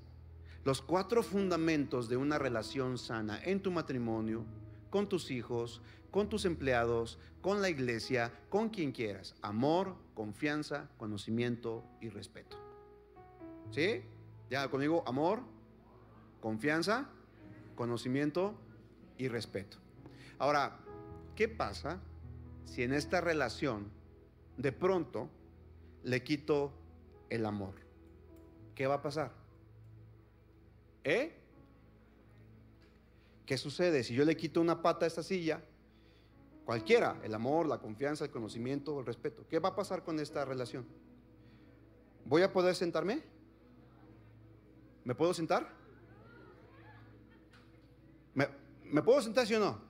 [0.64, 4.44] los cuatro fundamentos de una relación sana en tu matrimonio,
[4.90, 9.34] con tus hijos, con tus empleados, con la iglesia, con quien quieras.
[9.42, 12.56] Amor, confianza, conocimiento y respeto.
[13.70, 14.02] ¿Sí?
[14.50, 15.40] Ya conmigo, amor,
[16.40, 17.08] confianza,
[17.74, 18.54] conocimiento
[19.18, 19.78] y respeto.
[20.38, 20.78] Ahora,
[21.34, 22.00] ¿qué pasa
[22.66, 23.90] si en esta relación
[24.56, 25.28] de pronto
[26.04, 26.72] le quito
[27.30, 27.74] el amor?
[28.74, 29.41] ¿Qué va a pasar?
[31.04, 31.32] ¿Eh?
[33.46, 34.04] ¿Qué sucede?
[34.04, 35.62] Si yo le quito una pata a esta silla,
[36.64, 40.44] cualquiera, el amor, la confianza, el conocimiento, el respeto, ¿qué va a pasar con esta
[40.44, 40.86] relación?
[42.24, 43.22] ¿Voy a poder sentarme?
[45.04, 45.68] ¿Me puedo sentar?
[48.34, 48.48] ¿Me,
[48.84, 49.80] ¿me puedo sentar, sí o no?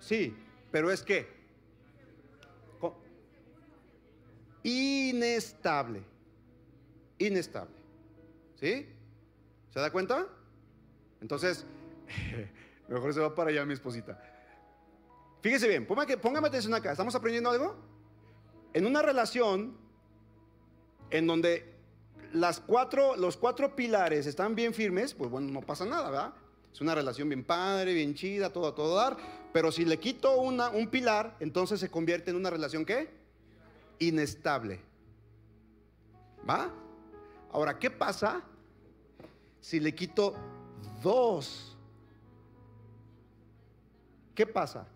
[0.00, 0.36] Sí,
[0.70, 1.44] pero es que
[4.64, 6.02] inestable,
[7.18, 7.76] inestable,
[8.56, 8.86] ¿sí?
[9.74, 10.28] ¿Se da cuenta?
[11.20, 11.66] Entonces,
[12.88, 14.22] mejor se va para allá mi esposita.
[15.42, 17.74] Fíjese bien, póngame, atención acá, ¿estamos aprendiendo algo?
[18.72, 19.76] En una relación
[21.10, 21.74] en donde
[22.32, 26.34] las cuatro, los cuatro pilares están bien firmes, pues bueno, no pasa nada, ¿verdad?
[26.72, 29.16] Es una relación bien padre, bien chida, todo a todo dar.
[29.52, 33.10] Pero si le quito una, un pilar, entonces se convierte en una relación ¿qué?
[33.98, 34.80] Inestable.
[36.48, 36.70] ¿Va?
[37.50, 38.44] Ahora, ¿qué pasa
[39.64, 40.34] si le quito
[41.02, 41.74] dos?
[44.34, 44.86] ¿Qué pasa?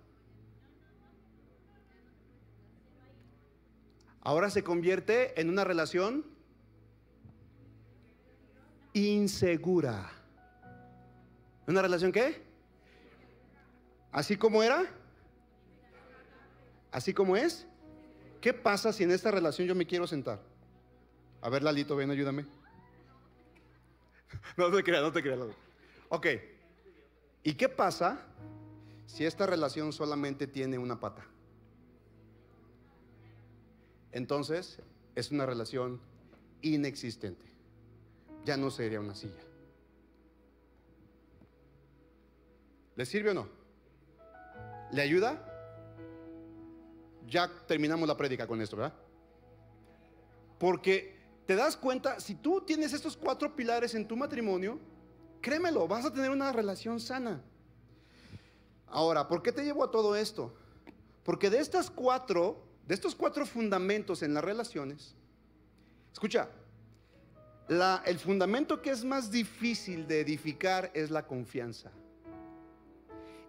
[4.21, 6.27] Ahora se convierte en una relación
[8.93, 10.11] insegura.
[11.67, 12.43] ¿Una relación qué?
[14.13, 14.85] ¿Así como era?
[16.93, 17.67] ¿Así como es?
[18.43, 20.43] ¿Qué pasa si en esta relación yo me quiero sentar?
[21.41, 22.58] A ver, Lalito, ven, ayúdame.
[24.57, 25.41] No te creas, no te creas.
[26.09, 26.27] Ok.
[27.43, 28.21] ¿Y qué pasa
[29.07, 31.25] si esta relación solamente tiene una pata?
[34.13, 34.81] Entonces
[35.15, 36.01] es una relación
[36.63, 37.47] inexistente.
[38.45, 39.41] Ya no sería una silla.
[42.97, 43.49] ¿Le sirve o no?
[44.91, 45.45] ¿Le ayuda?
[47.27, 48.95] Ya terminamos la prédica con esto, ¿verdad?
[50.59, 51.18] Porque
[51.49, 54.79] te das cuenta, si tú tienes estos cuatro pilares en tu matrimonio,
[55.41, 57.41] créemelo, vas a tener una relación sana.
[58.87, 60.55] Ahora, ¿por qué te llevo a todo esto?
[61.25, 65.15] Porque de estas cuatro, de estos cuatro fundamentos en las relaciones,
[66.13, 66.51] escucha,
[68.05, 71.91] el fundamento que es más difícil de edificar es la confianza.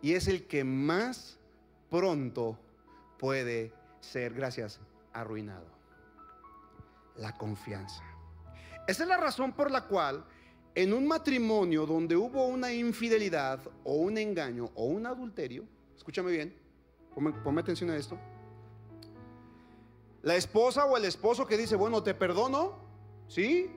[0.02, 1.38] Y es el que más
[1.90, 2.58] pronto
[3.18, 4.80] puede ser, gracias,
[5.12, 5.79] arruinado.
[7.20, 8.04] La confianza.
[8.88, 10.26] Esa es la razón por la cual
[10.76, 16.56] en un matrimonio donde hubo una infidelidad o un engaño o un adulterio, escúchame bien,
[17.14, 18.18] ponme, atención a esto.
[20.22, 22.78] La esposa o el esposo que dice, bueno, te perdono,
[23.28, 23.72] ¿sí?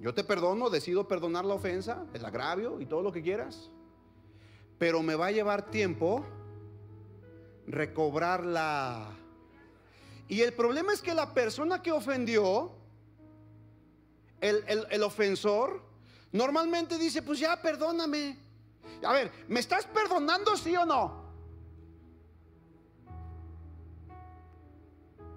[0.00, 3.70] Yo te perdono, decido perdonar la ofensa, el agravio y todo lo que quieras.
[4.78, 6.24] Pero me va a llevar tiempo
[7.66, 9.16] recobrarla.
[10.28, 12.77] Y el problema es que la persona que ofendió,
[14.40, 15.82] el, el- el ofensor,
[16.32, 18.38] normalmente dice, pues ya perdóname.
[19.04, 21.28] A ver, ¿me estás perdonando sí o no?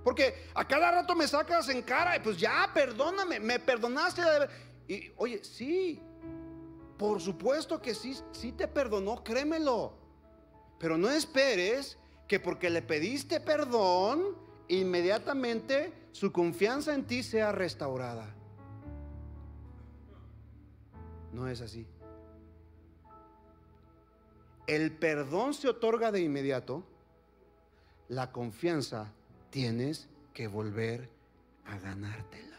[0.03, 4.21] Porque a cada rato me sacas en cara y pues ya, perdóname, me perdonaste.
[4.23, 4.49] de ver-".
[4.87, 6.01] Y oye, sí,
[6.97, 9.93] por supuesto que sí, sí te perdonó, créemelo.
[10.79, 14.35] Pero no esperes que porque le pediste perdón,
[14.67, 18.35] inmediatamente su confianza en ti sea restaurada.
[21.33, 21.85] No es así.
[24.67, 26.83] El perdón se otorga de inmediato,
[28.07, 29.11] la confianza
[29.49, 31.09] tienes que volver
[31.65, 32.57] a ganártela.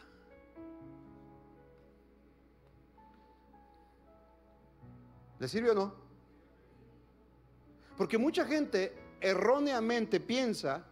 [5.39, 5.95] ¿Le sirve o no?
[7.97, 10.85] Porque mucha gente erróneamente piensa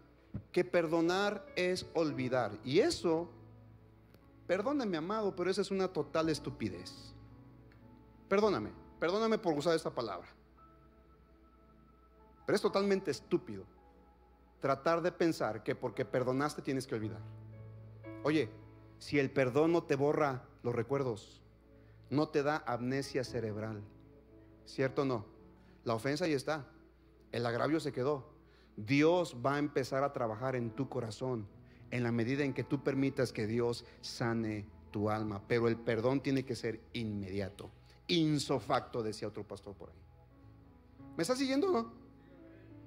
[0.53, 2.59] que perdonar es olvidar.
[2.65, 3.31] Y eso,
[4.47, 7.15] perdóname amado, pero esa es una total estupidez.
[8.31, 10.29] Perdóname, perdóname por usar esta palabra.
[12.47, 13.65] Pero es totalmente estúpido
[14.61, 17.21] tratar de pensar que porque perdonaste tienes que olvidar.
[18.23, 18.49] Oye,
[19.01, 21.43] si el perdón no te borra los recuerdos,
[22.09, 23.83] no te da amnesia cerebral,
[24.65, 25.27] ¿cierto o no?
[25.83, 26.69] La ofensa ahí está,
[27.33, 28.31] el agravio se quedó.
[28.77, 31.49] Dios va a empezar a trabajar en tu corazón
[31.91, 36.21] en la medida en que tú permitas que Dios sane tu alma, pero el perdón
[36.21, 37.73] tiene que ser inmediato,
[38.11, 39.97] insofacto, decía otro pastor por ahí.
[41.17, 41.93] ¿Me estás siguiendo o no?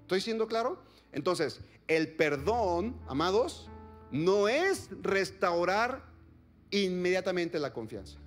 [0.01, 0.81] ¿Estoy siendo claro?
[1.11, 3.69] Entonces, el perdón, amados,
[4.11, 6.03] no es restaurar
[6.71, 8.19] inmediatamente la confianza.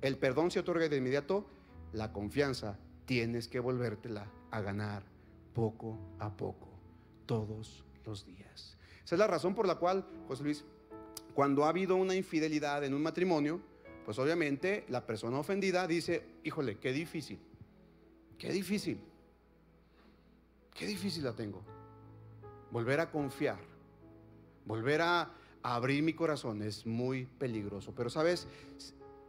[0.00, 1.46] El perdón se otorga de inmediato,
[1.92, 5.02] la confianza tienes que volvértela a ganar
[5.54, 6.68] poco a poco,
[7.26, 8.76] todos los días.
[9.04, 10.64] Esa es la razón por la cual, José Luis,
[11.34, 13.60] cuando ha habido una infidelidad en un matrimonio,
[14.10, 17.38] pues obviamente la persona ofendida dice, híjole, qué difícil,
[18.38, 18.98] qué difícil,
[20.74, 21.62] qué difícil la tengo.
[22.72, 23.60] Volver a confiar,
[24.66, 25.30] volver a
[25.62, 27.94] abrir mi corazón es muy peligroso.
[27.94, 28.48] Pero sabes,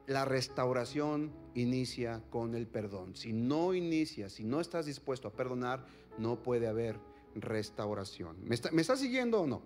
[0.08, 3.16] la restauración inicia con el perdón.
[3.16, 5.86] Si no inicias, si no estás dispuesto a perdonar,
[6.18, 6.98] no puede haber
[7.36, 8.38] restauración.
[8.44, 9.62] ¿Me, está, siguiendo o no?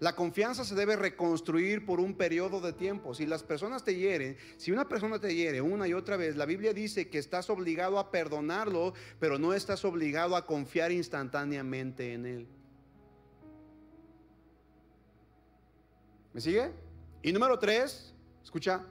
[0.00, 3.14] La confianza se debe reconstruir por un periodo de tiempo.
[3.14, 6.46] Si las personas te hieren, si una persona te hiere una y otra vez, la
[6.46, 12.26] Biblia dice que estás obligado a perdonarlo, pero no estás obligado a confiar instantáneamente en
[12.26, 12.48] él.
[16.32, 16.70] ¿Me sigue?
[17.22, 18.84] Y número tres, escucha,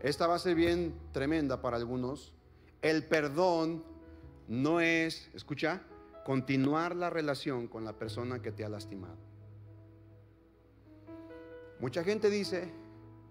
[0.00, 2.34] esta va a ser bien tremenda para algunos.
[2.82, 3.82] El perdón
[4.48, 5.82] no es, escucha,
[6.26, 9.16] continuar la relación con la persona que te ha lastimado.
[11.78, 12.68] Mucha gente dice,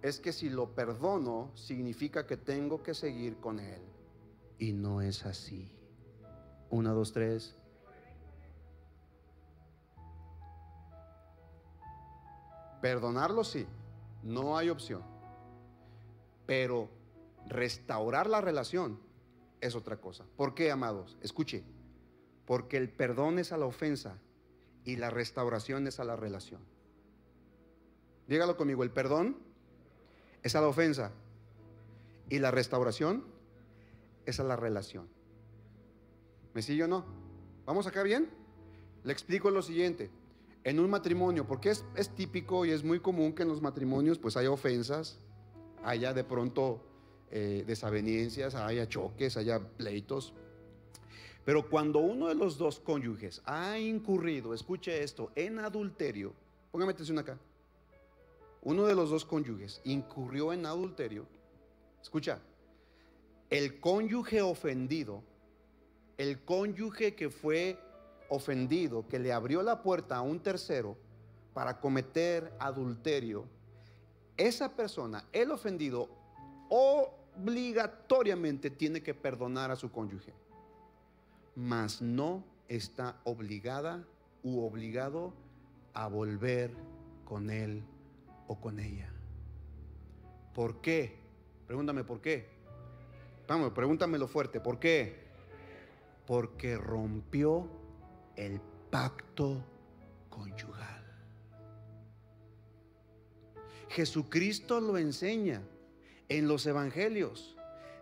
[0.01, 3.81] es que si lo perdono significa que tengo que seguir con él.
[4.59, 5.75] Y no es así.
[6.69, 7.57] Una, dos, tres.
[12.81, 13.67] Perdonarlo sí,
[14.23, 15.01] no hay opción.
[16.45, 16.87] Pero
[17.45, 19.01] restaurar la relación
[19.59, 20.23] es otra cosa.
[20.37, 21.17] ¿Por qué, amados?
[21.21, 21.74] Escuche,
[22.45, 24.17] porque el perdón es a la ofensa
[24.83, 26.61] y la restauración es a la relación.
[28.27, 29.37] Dígalo conmigo, el perdón
[30.43, 31.11] es a la ofensa
[32.29, 33.25] y la restauración
[34.25, 35.07] es a la relación.
[36.53, 37.05] ¿Me sigue o no?
[37.65, 38.29] ¿Vamos acá bien?
[39.03, 40.09] Le explico lo siguiente.
[40.63, 44.17] En un matrimonio, porque es, es típico y es muy común que en los matrimonios
[44.17, 45.19] pues haya ofensas,
[45.83, 46.81] haya de pronto
[47.29, 50.33] eh, desavenencias, haya choques, haya pleitos.
[51.45, 56.33] Pero cuando uno de los dos cónyuges ha incurrido, escuche esto, en adulterio,
[56.71, 57.37] póngame atención acá,
[58.63, 61.27] uno de los dos cónyuges incurrió en adulterio,
[62.01, 62.39] escucha,
[63.51, 65.21] el cónyuge ofendido,
[66.17, 67.79] el cónyuge que fue
[68.27, 70.97] ofendido, que le abrió la puerta a un tercero
[71.53, 73.45] para cometer adulterio,
[74.35, 76.09] esa persona, el ofendido,
[76.69, 80.33] obligatoriamente tiene que perdonar a su cónyuge,
[81.55, 84.05] mas no está obligada
[84.43, 85.33] u obligado
[85.93, 86.71] a volver
[87.23, 87.83] con él
[88.47, 89.11] o con ella.
[90.53, 91.17] ¿Por qué?
[91.67, 92.47] Pregúntame por qué.
[93.47, 94.59] Vamos, pregúntamelo fuerte.
[94.59, 95.25] ¿Por qué?
[96.25, 97.67] Porque rompió
[98.35, 99.63] el pacto
[100.29, 101.03] conyugal.
[103.89, 105.61] Jesucristo lo enseña
[106.27, 107.54] en los evangelios.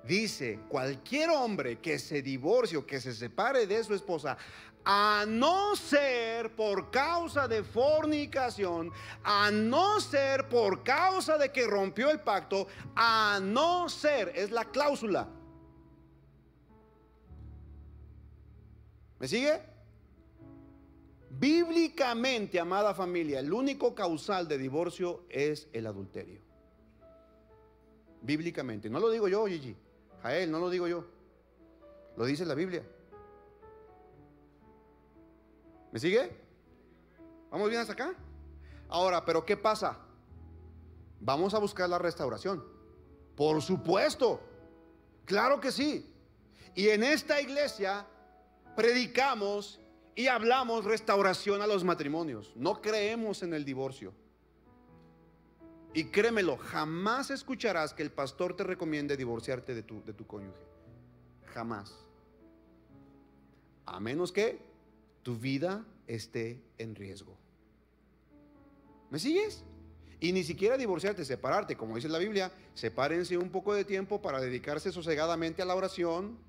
[0.03, 4.37] Dice, cualquier hombre que se divorcie o que se separe de su esposa,
[4.83, 8.91] a no ser por causa de fornicación,
[9.23, 14.65] a no ser por causa de que rompió el pacto, a no ser, es la
[14.65, 15.29] cláusula.
[19.19, 19.61] ¿Me sigue?
[21.29, 26.41] Bíblicamente, amada familia, el único causal de divorcio es el adulterio.
[28.21, 28.89] Bíblicamente.
[28.89, 29.75] No lo digo yo, Gigi.
[30.23, 31.05] Jael, no lo digo yo.
[32.15, 32.81] Lo dice la Biblia.
[35.91, 36.31] ¿Me sigue?
[37.51, 38.15] ¿Vamos bien hasta acá?
[38.87, 39.99] Ahora, pero ¿qué pasa?
[41.19, 42.63] Vamos a buscar la restauración.
[43.35, 44.39] Por supuesto.
[45.25, 46.09] Claro que sí.
[46.73, 48.07] Y en esta iglesia
[48.75, 49.79] predicamos
[50.15, 52.53] y hablamos restauración a los matrimonios.
[52.55, 54.13] No creemos en el divorcio.
[55.93, 60.65] Y créemelo, jamás escucharás que el pastor te recomiende divorciarte de tu, de tu cónyuge.
[61.53, 61.93] Jamás.
[63.85, 64.59] A menos que
[65.21, 67.37] tu vida esté en riesgo.
[69.11, 69.63] ¿Me sigues?
[70.19, 74.39] Y ni siquiera divorciarte, separarte, como dice la Biblia, sepárense un poco de tiempo para
[74.39, 76.39] dedicarse sosegadamente a la oración,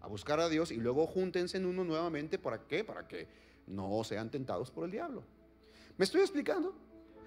[0.00, 2.38] a buscar a Dios y luego júntense en uno nuevamente.
[2.38, 2.84] ¿Para qué?
[2.84, 3.26] Para que
[3.66, 5.24] no sean tentados por el diablo.
[5.98, 6.74] ¿Me estoy explicando?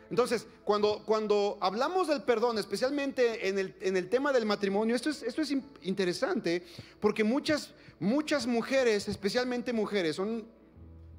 [0.09, 5.10] Entonces, cuando, cuando hablamos del perdón, especialmente en el, en el tema del matrimonio, esto
[5.10, 6.63] es, esto es interesante
[6.99, 10.45] porque muchas, muchas mujeres, especialmente mujeres, son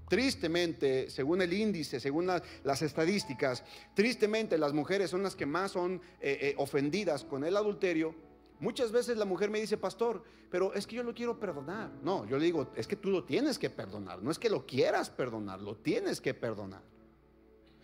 [0.09, 3.63] tristemente, según el índice, según las estadísticas,
[3.95, 8.15] tristemente las mujeres son las que más son eh, eh, ofendidas con el adulterio.
[8.61, 11.91] Muchas veces la mujer me dice, pastor, pero es que yo lo quiero perdonar.
[12.03, 14.67] No, yo le digo, es que tú lo tienes que perdonar, no es que lo
[14.67, 16.83] quieras perdonar, lo tienes que perdonar.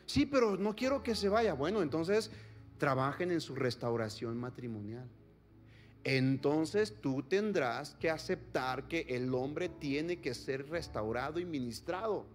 [0.06, 1.54] Sí, pero no quiero que se vaya.
[1.54, 2.30] Bueno, entonces
[2.78, 5.08] trabajen en su restauración matrimonial.
[6.04, 12.26] Entonces tú tendrás que aceptar que el hombre tiene que ser restaurado y ministrado.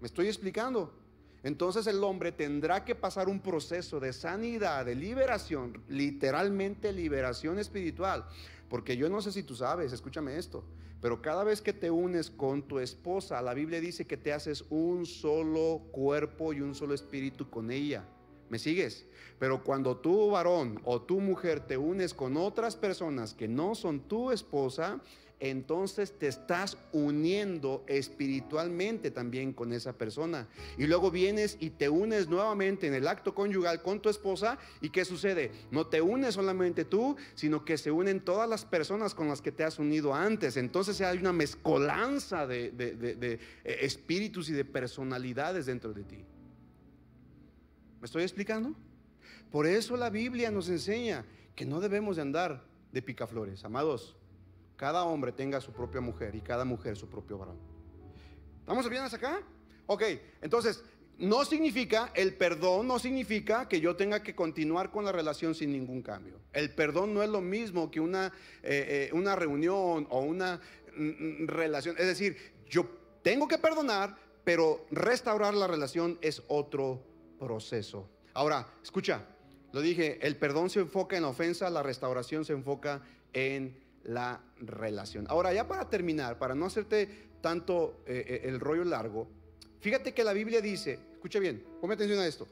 [0.00, 1.04] ¿Me estoy explicando?
[1.44, 8.24] entonces el hombre tendrá que pasar un proceso de sanidad, de liberación, literalmente liberación espiritual.
[8.68, 10.64] Porque yo no sé si tú sabes, escúchame esto,
[11.00, 14.64] pero cada vez que te unes con tu esposa, la Biblia dice que te haces
[14.70, 18.04] un solo cuerpo y un solo espíritu con ella.
[18.48, 19.06] ¿Me sigues?
[19.38, 24.00] Pero cuando tú varón o tu mujer te unes con otras personas que no son
[24.00, 25.00] tu esposa,
[25.40, 30.48] entonces te estás uniendo espiritualmente también con esa persona.
[30.78, 34.58] Y luego vienes y te unes nuevamente en el acto conyugal con tu esposa.
[34.80, 35.50] ¿Y qué sucede?
[35.70, 39.52] No te unes solamente tú, sino que se unen todas las personas con las que
[39.52, 40.56] te has unido antes.
[40.56, 46.24] Entonces hay una mezcolanza de, eh, espíritus y de personalidades dentro de ti.
[48.00, 48.74] ¿Me estoy explicando?
[49.50, 51.24] Por eso la Biblia nos enseña
[51.54, 54.16] que no debemos de andar de picaflores, amados
[54.76, 57.58] cada hombre tenga su propia mujer y cada mujer su propio varón.
[58.60, 59.42] ¿Estamos bien hasta acá?
[59.86, 60.02] Ok,
[60.40, 60.82] entonces,
[61.18, 65.70] no significa, el perdón no significa que yo tenga que continuar con la relación sin
[65.70, 66.40] ningún cambio.
[66.52, 70.60] El perdón no es lo mismo que una, eh, eh, una reunión o una
[70.96, 71.94] mm, mm, relación.
[71.98, 72.36] Es decir,
[72.68, 72.88] yo
[73.22, 77.00] tengo que perdonar, pero restaurar la relación es otro
[77.38, 78.08] proceso.
[78.32, 79.24] Ahora, escucha,
[79.72, 83.02] lo dije, el perdón se enfoca en la ofensa, la restauración se enfoca
[83.32, 85.26] en la relación.
[85.28, 89.26] Ahora, ya para terminar, para no hacerte tanto eh, eh, el rollo largo,
[89.80, 92.46] fíjate que la Biblia dice, escucha bien, ponme atención a esto.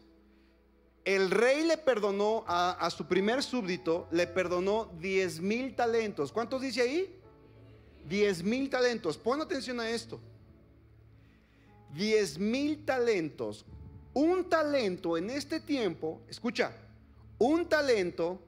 [1.04, 6.30] El rey le perdonó a, su primer súbdito, le perdonó 10 mil talentos.
[6.30, 7.18] ¿Cuántos dice ahí?
[8.08, 9.18] 10 mil talentos.
[9.18, 10.20] Pon atención a esto.
[11.94, 13.64] 10 mil talentos.
[14.14, 16.72] Un talento en este tiempo, escucha,
[17.38, 18.38] un talento,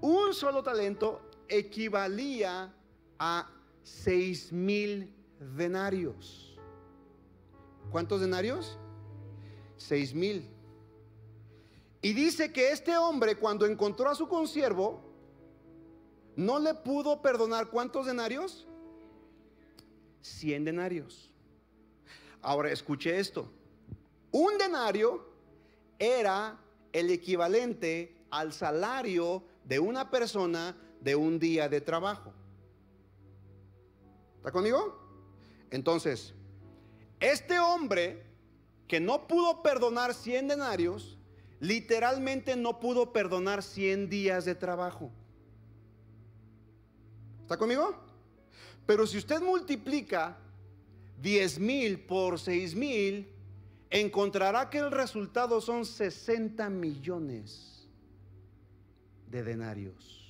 [0.00, 1.20] un solo talento
[1.58, 2.74] equivalía
[3.18, 3.50] a
[3.82, 5.12] seis mil
[5.56, 6.58] denarios.
[7.90, 8.78] ¿Cuántos denarios?
[9.76, 10.48] Seis mil.
[12.00, 15.00] Y dice que este hombre cuando encontró a su consiervo,
[16.34, 18.66] no le pudo perdonar cuántos denarios?
[20.20, 21.30] Cien denarios.
[22.40, 23.52] Ahora escuche esto.
[24.32, 25.28] Un denario
[25.98, 26.58] era
[26.92, 32.32] el equivalente al salario de una persona de un día de trabajo.
[34.36, 34.98] ¿Está conmigo?
[35.70, 36.34] Entonces,
[37.20, 38.22] este hombre
[38.86, 41.18] que no pudo perdonar 100 denarios,
[41.60, 45.10] literalmente no pudo perdonar 100 días de trabajo.
[47.42, 47.94] ¿Está conmigo?
[48.86, 50.36] Pero si usted multiplica
[51.20, 53.28] 10 mil por 6 mil,
[53.90, 57.88] encontrará que el resultado son 60 millones
[59.28, 60.21] de denarios.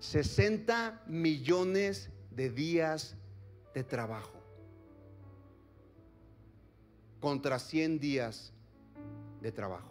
[0.00, 3.16] 60 millones de días
[3.74, 4.40] de trabajo
[7.20, 8.52] contra 100 días
[9.40, 9.90] de trabajo.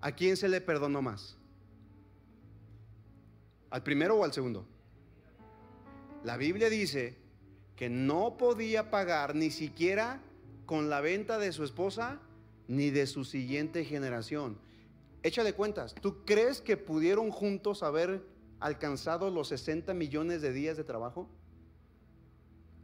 [0.00, 1.36] ¿A quién se le perdonó más?
[3.70, 4.66] ¿Al primero o al segundo?
[6.24, 7.16] La Biblia dice
[7.76, 10.20] que no podía pagar ni siquiera
[10.66, 12.20] con la venta de su esposa
[12.68, 14.58] ni de su siguiente generación.
[15.22, 18.24] Échale cuentas, ¿tú crees que pudieron juntos haber
[18.58, 21.28] alcanzado los 60 millones de días de trabajo?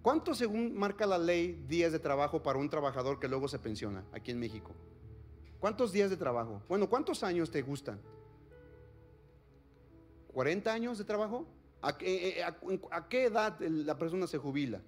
[0.02, 4.04] ¿Cuánto según marca la ley días de trabajo para un trabajador que luego se pensiona
[4.12, 4.70] aquí en México?
[5.58, 6.62] ¿Cuántos días de trabajo?
[6.68, 8.00] Bueno, ¿cuántos años te gustan?
[10.32, 11.44] ¿40 años de trabajo?
[11.82, 14.80] ¿A, qué, eh, edad la persona se jubila?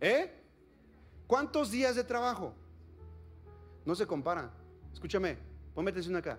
[0.00, 0.32] ¿Eh?
[1.26, 2.54] ¿Cuántos días de trabajo?
[3.84, 4.52] No se compara.
[4.92, 6.38] Escúchame, Ponme atención acá.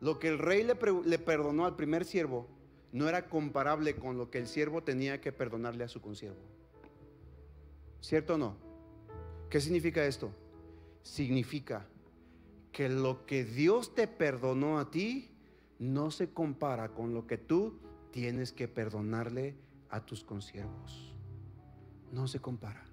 [0.00, 2.48] Lo que el rey le, le, perdonó al primer siervo
[2.92, 6.40] no era comparable con lo que el siervo tenía que perdonarle a su consiervo.
[8.00, 8.56] ¿Cierto o no?
[9.50, 10.30] ¿Qué significa esto?
[11.02, 11.86] Significa
[12.72, 15.30] que lo que Dios te perdonó a ti
[15.78, 17.78] no se compara con lo que tú
[18.10, 19.56] tienes que perdonarle
[19.88, 21.14] a tus consiervos.
[22.12, 22.84] No se compara.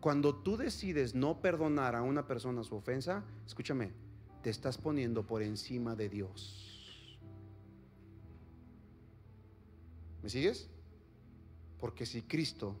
[0.00, 3.92] Cuando tú decides no perdonar a una persona su ofensa, escúchame,
[4.46, 7.18] te estás poniendo por encima de Dios.
[10.22, 10.70] ¿Me sigues?
[11.80, 12.76] Porque si Cristo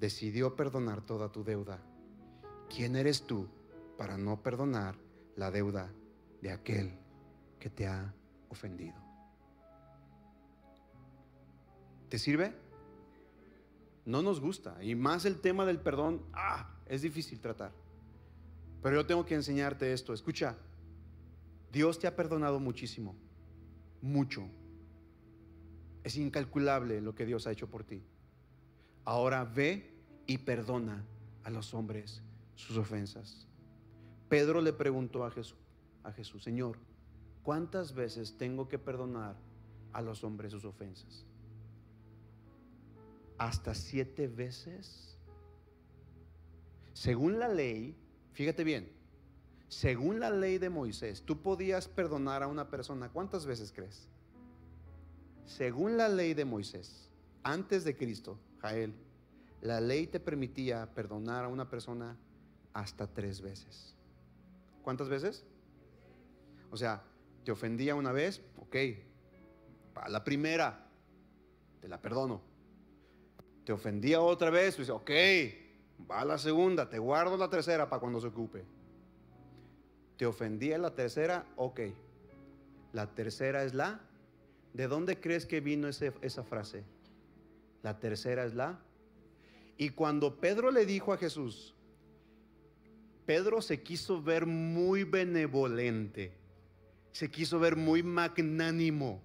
[0.00, 1.78] decidió perdonar toda tu deuda,
[2.74, 3.48] ¿quién eres tú
[3.98, 4.96] para no perdonar
[5.36, 5.92] la deuda
[6.40, 6.98] de aquel
[7.60, 8.14] que te ha
[8.48, 8.96] ofendido?
[12.08, 12.56] ¿Te sirve?
[14.06, 14.82] No nos gusta.
[14.82, 17.81] Y más el tema del perdón, ah, es difícil tratar.
[18.82, 20.12] Pero yo tengo que enseñarte esto.
[20.12, 20.56] Escucha,
[21.72, 23.14] Dios te ha perdonado muchísimo,
[24.00, 24.48] mucho.
[26.02, 28.02] Es incalculable lo que Dios ha hecho por ti.
[29.04, 29.90] Ahora ve
[30.26, 31.04] y perdona
[31.44, 32.22] a los hombres
[32.56, 33.46] sus ofensas.
[34.28, 35.58] Pedro le preguntó a Jesús,
[36.02, 36.78] a Jesús, Señor,
[37.42, 39.36] ¿cuántas veces tengo que perdonar
[39.92, 41.24] a los hombres sus ofensas?
[43.38, 45.16] ¿Hasta siete veces?
[46.92, 47.96] Según la ley,
[48.32, 48.90] fíjate bien,
[49.68, 54.06] según la ley de Moisés, tú podías perdonar a una persona, ¿cuántas veces crees?
[55.46, 57.10] Según la ley de Moisés,
[57.42, 58.94] antes de Cristo, Jael,
[59.60, 62.16] la ley te permitía perdonar a una persona
[62.72, 63.94] hasta tres veces.
[64.82, 65.44] ¿Cuántas veces?
[66.70, 67.02] O sea,
[67.44, 68.76] te ofendía una vez, ok,
[69.94, 70.88] para la primera,
[71.80, 72.40] te la perdono.
[73.64, 75.10] Te ofendía otra vez, pues ok,
[76.10, 78.64] va a la segunda, te guardo la tercera para cuando se ocupe.
[80.16, 81.80] Te ofendía la tercera, ok.
[82.92, 84.00] La tercera es la.
[84.72, 86.84] ¿De dónde crees que vino esa frase?
[87.82, 88.80] La tercera es la.
[89.76, 91.74] Y cuando Pedro le dijo a Jesús,
[93.26, 96.32] Pedro se quiso ver muy benevolente,
[97.12, 99.22] se quiso ver muy magnánimo,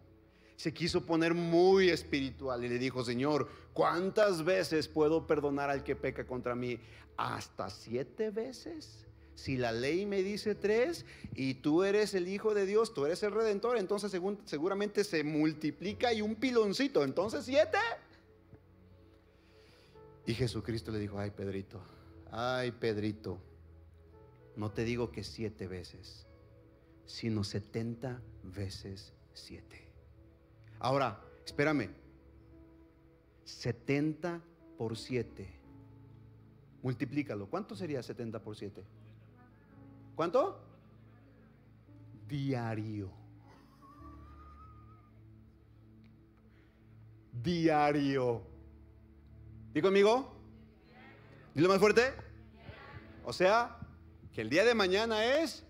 [0.57, 5.95] se quiso poner muy espiritual y le dijo, Señor, ¿cuántas veces puedo perdonar al que
[5.95, 6.79] peca contra mí?
[7.15, 9.05] ¿Hasta siete veces?
[9.35, 11.05] Si la ley me dice tres
[11.35, 14.11] y tú eres el Hijo de Dios, tú eres el Redentor, entonces
[14.45, 17.77] seguramente se multiplica y un piloncito, entonces siete.
[20.25, 21.79] Y Jesucristo le dijo, ay Pedrito,
[22.31, 23.37] ay Pedrito,
[24.55, 26.25] no te digo que siete veces,
[27.05, 29.86] sino setenta veces siete.
[30.79, 31.89] Ahora, espérame,
[33.43, 34.41] setenta
[34.77, 35.49] por siete,
[36.83, 38.83] multiplícalo, ¿cuánto sería setenta por siete?
[40.15, 40.59] ¿Cuánto?
[42.27, 43.09] Diario.
[47.31, 48.41] Diario.
[49.73, 50.35] ¿Y conmigo?
[51.53, 52.13] Dilo más fuerte.
[53.23, 53.77] O sea,
[54.33, 55.63] que el día de mañana es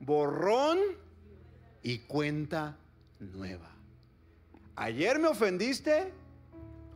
[0.00, 0.78] borrón
[1.82, 2.76] y cuenta
[3.20, 3.70] nueva.
[4.74, 6.12] Ayer me ofendiste,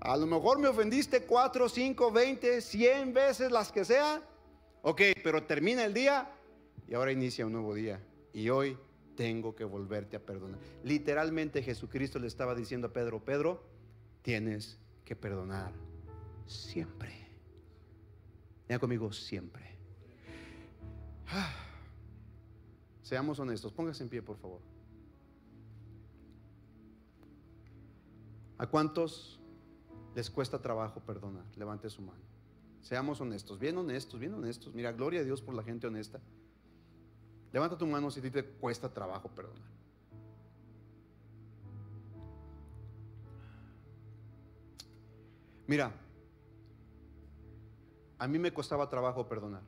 [0.00, 4.22] a lo mejor me ofendiste cuatro, cinco, veinte, cien veces las que sea.
[4.82, 6.30] Ok, pero termina el día
[6.88, 8.00] y ahora inicia un nuevo día.
[8.32, 8.76] Y hoy
[9.16, 10.58] tengo que volverte a perdonar.
[10.84, 13.62] Literalmente Jesucristo le estaba diciendo a Pedro, Pedro,
[14.22, 15.72] tienes que perdonar
[16.46, 17.26] siempre.
[18.68, 19.76] Ya conmigo, siempre.
[23.02, 24.69] Seamos honestos, póngase en pie, por favor.
[28.60, 29.40] ¿A cuántos
[30.14, 31.46] les cuesta trabajo perdonar?
[31.56, 32.20] Levante su mano.
[32.82, 34.74] Seamos honestos, bien honestos, bien honestos.
[34.74, 36.20] Mira, gloria a Dios por la gente honesta.
[37.54, 39.70] Levanta tu mano si te cuesta trabajo perdonar.
[45.66, 45.94] Mira,
[48.18, 49.62] a mí me costaba trabajo perdonar.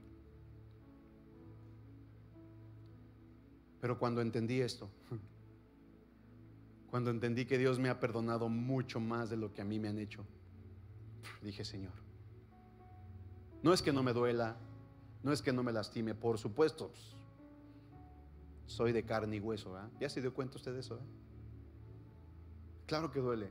[3.80, 4.90] Pero cuando entendí esto,
[6.92, 9.88] cuando entendí que Dios me ha perdonado mucho más de lo que a mí me
[9.88, 10.26] han hecho,
[11.40, 11.94] dije, Señor,
[13.62, 14.58] no es que no me duela,
[15.22, 16.88] no es que no me lastime, por supuesto.
[16.88, 17.16] Pues,
[18.66, 21.00] soy de carne y hueso, ¿Ya se dio cuenta usted de eso?
[22.84, 23.48] Claro que duele.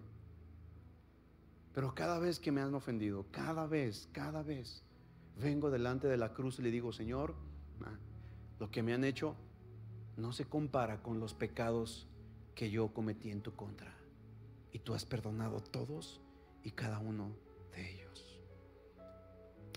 [1.74, 4.84] Pero cada vez que me han ofendido, cada vez, cada vez,
[5.42, 7.34] vengo delante de la cruz y le digo, Señor,
[7.86, 7.98] ah,
[8.60, 9.36] lo que me han hecho
[10.16, 12.08] no se compara con los pecados
[12.62, 13.92] que yo cometí en tu contra.
[14.72, 16.22] Y tú has perdonado todos
[16.64, 17.32] y cada uno
[17.74, 18.40] de ellos.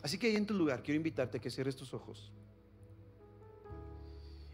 [0.03, 2.31] Así que ahí en tu lugar quiero invitarte a que cierres tus ojos.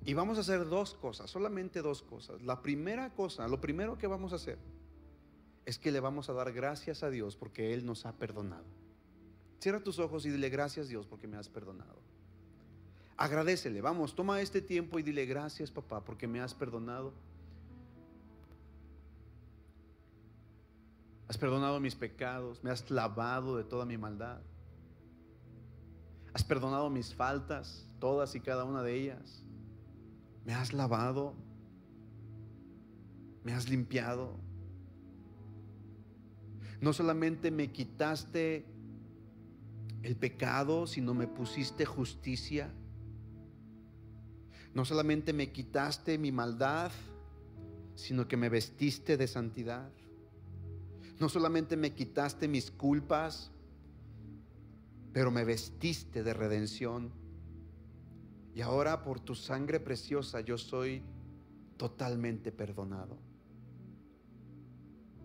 [0.05, 2.41] Y vamos a hacer dos cosas, solamente dos cosas.
[2.43, 4.59] La primera cosa, lo primero que vamos a hacer
[5.66, 8.66] es que le vamos a dar gracias a Dios porque Él nos ha perdonado.
[9.59, 12.01] Cierra tus ojos y dile gracias Dios porque me has perdonado.
[13.16, 17.12] Agradecele, vamos, toma este tiempo y dile gracias papá porque me has perdonado.
[21.31, 24.41] Has perdonado mis pecados, me has lavado de toda mi maldad.
[26.35, 29.45] Has perdonado mis faltas, todas y cada una de ellas.
[30.45, 31.37] Me has lavado.
[33.45, 34.41] Me has limpiado.
[36.81, 38.66] No solamente me quitaste
[40.03, 42.74] el pecado, sino me pusiste justicia.
[44.74, 46.91] No solamente me quitaste mi maldad,
[47.95, 49.93] sino que me vestiste de santidad.
[51.21, 53.51] No solamente me quitaste mis culpas,
[55.12, 57.12] pero me vestiste de redención.
[58.55, 61.03] Y ahora por tu sangre preciosa yo soy
[61.77, 63.18] totalmente perdonado.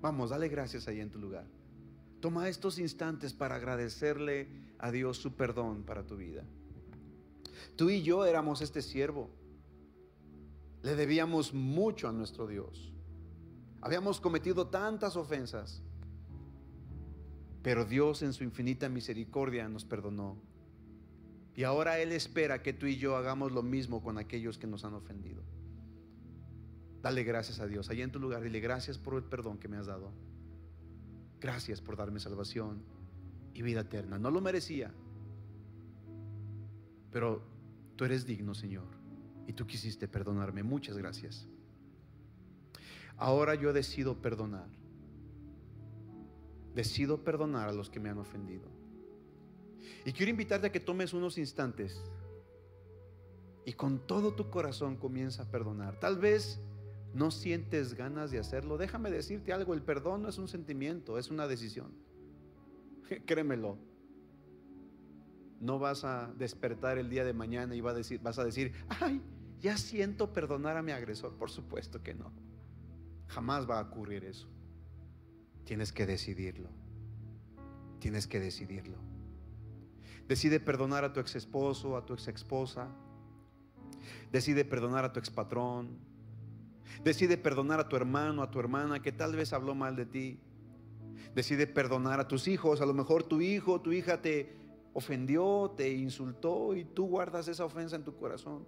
[0.01, 1.47] Vamos, dale gracias ahí en tu lugar.
[2.19, 6.43] Toma estos instantes para agradecerle a Dios su perdón para tu vida.
[7.77, 9.29] Tú y yo éramos este siervo.
[10.83, 12.91] Le debíamos mucho a nuestro Dios.
[13.81, 15.84] Habíamos cometido tantas ofensas.
[17.65, 20.37] Pero Dios en su infinita misericordia nos perdonó.
[21.55, 24.85] Y ahora Él espera que tú y yo hagamos lo mismo con aquellos que nos
[24.85, 25.41] han ofendido.
[27.01, 27.89] Dale gracias a Dios.
[27.89, 30.11] Allá en tu lugar, dile gracias por el perdón que me has dado.
[31.41, 32.83] Gracias por darme salvación
[33.55, 34.19] y vida eterna.
[34.19, 34.93] No lo merecía.
[37.09, 37.41] Pero
[37.95, 38.85] tú eres digno, Señor.
[39.47, 40.61] Y tú quisiste perdonarme.
[40.61, 41.47] Muchas gracias.
[43.17, 44.84] Ahora yo decido perdonar.
[46.75, 48.69] Decido perdonar a los que me han ofendido.
[50.05, 52.03] Y quiero invitarte a que tomes unos instantes
[53.65, 55.99] y con todo tu corazón comienza a perdonar.
[55.99, 56.59] Tal vez
[57.13, 58.77] no sientes ganas de hacerlo.
[58.77, 61.91] Déjame decirte algo, el perdón no es un sentimiento, es una decisión.
[63.25, 63.77] Créemelo.
[65.59, 68.73] No vas a despertar el día de mañana y vas a decir, vas a decir,
[68.89, 69.21] ay,
[69.59, 71.35] ya siento perdonar a mi agresor.
[71.37, 72.31] Por supuesto que no.
[73.27, 74.47] Jamás va a ocurrir eso.
[75.65, 76.69] Tienes que decidirlo.
[77.99, 78.97] Tienes que decidirlo.
[80.27, 82.87] Decide perdonar a tu ex esposo, a tu ex esposa.
[84.31, 85.97] Decide perdonar a tu ex patrón.
[87.03, 90.39] Decide perdonar a tu hermano, a tu hermana que tal vez habló mal de ti.
[91.33, 92.79] Decide perdonar a tus hijos.
[92.81, 94.55] A lo mejor tu hijo, tu hija te
[94.93, 98.65] ofendió, te insultó y tú guardas esa ofensa en tu corazón.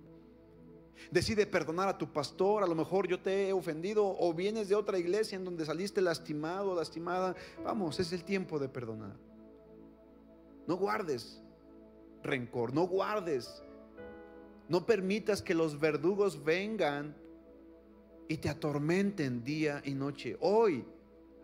[1.11, 4.75] Decide perdonar a tu pastor, a lo mejor yo te he ofendido o vienes de
[4.75, 7.35] otra iglesia en donde saliste lastimado, lastimada.
[7.63, 9.15] Vamos, es el tiempo de perdonar.
[10.67, 11.41] No guardes
[12.23, 13.63] rencor, no guardes.
[14.69, 17.15] No permitas que los verdugos vengan
[18.27, 20.37] y te atormenten día y noche.
[20.41, 20.85] Hoy,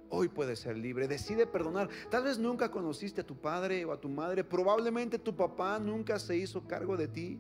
[0.10, 1.08] hoy puedes ser libre.
[1.08, 1.90] Decide perdonar.
[2.12, 4.44] Tal vez nunca conociste a tu padre o a tu madre.
[4.44, 7.40] Probablemente tu papá nunca se hizo cargo de ti.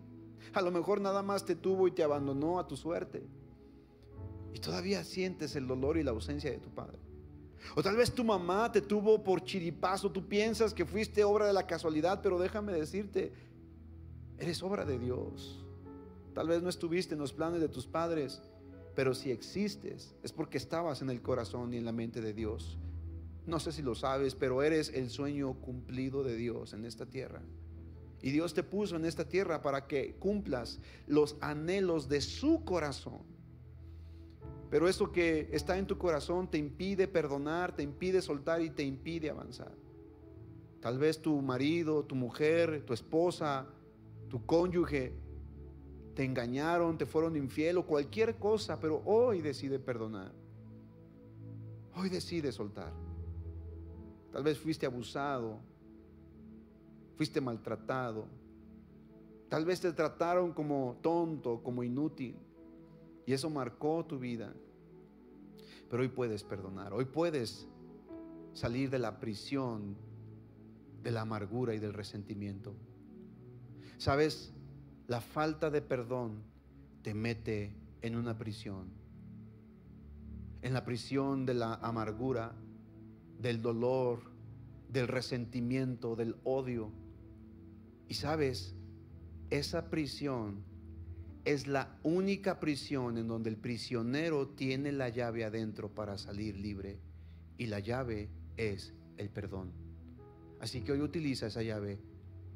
[0.54, 3.24] A lo mejor nada más te tuvo y te abandonó a tu suerte.
[4.54, 7.00] Y todavía sientes el dolor y la ausencia de tu padre.
[7.76, 11.54] O tal vez tu mamá te tuvo por chiripazo, tú piensas que fuiste obra de
[11.54, 13.32] la casualidad, pero déjame decirte,
[14.38, 15.64] eres obra de Dios.
[16.34, 18.41] Tal vez no estuviste en los planes de tus padres,
[18.96, 22.78] pero si existes es porque estabas en el corazón y en la mente de Dios.
[23.46, 27.41] No sé si lo sabes, pero eres el sueño cumplido de Dios en esta tierra.
[28.24, 33.21] Y Dios te puso en esta tierra para que cumplas los anhelos de su corazón.
[34.69, 38.82] Pero eso que está en tu corazón te impide perdonar, te impide soltar y te
[38.82, 39.76] impide avanzar.
[40.80, 43.67] Tal vez tu marido, tu mujer, tu esposa,
[44.30, 45.13] tu cónyuge
[46.15, 50.32] te engañaron, te fueron infiel o cualquier cosa, pero hoy decide perdonar.
[51.95, 52.93] Hoy decide soltar.
[54.32, 55.59] Tal vez fuiste abusado,
[57.16, 58.28] fuiste maltratado.
[59.49, 62.36] Tal vez te trataron como tonto, como inútil.
[63.26, 64.53] Y eso marcó tu vida.
[65.89, 67.68] Pero hoy puedes perdonar, hoy puedes
[68.53, 69.95] salir de la prisión
[71.03, 72.74] de la amargura y del resentimiento.
[73.97, 74.53] Sabes,
[75.07, 76.43] la falta de perdón
[77.03, 78.88] te mete en una prisión.
[80.61, 82.55] En la prisión de la amargura,
[83.39, 84.22] del dolor,
[84.89, 86.91] del resentimiento, del odio.
[88.08, 88.76] Y sabes,
[89.49, 90.64] esa prisión
[91.45, 96.99] es la única prisión en donde el prisionero tiene la llave adentro para salir libre.
[97.58, 99.72] Y la llave es el perdón.
[100.60, 101.99] Así que hoy utiliza esa llave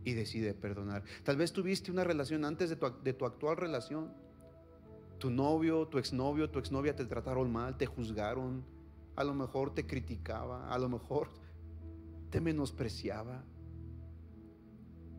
[0.06, 1.04] y decide perdonar.
[1.24, 4.14] Tal vez tuviste una relación antes de tu, de tu actual relación.
[5.18, 8.64] Tu novio, tu exnovio, tu exnovia te trataron mal, te juzgaron,
[9.16, 11.30] a lo mejor te criticaba, a lo mejor
[12.30, 13.43] te menospreciaba.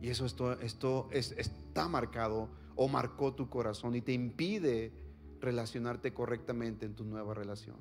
[0.01, 4.93] Y eso esto, esto es, está marcado o marcó tu corazón y te impide
[5.41, 7.77] relacionarte correctamente en tu nueva relación.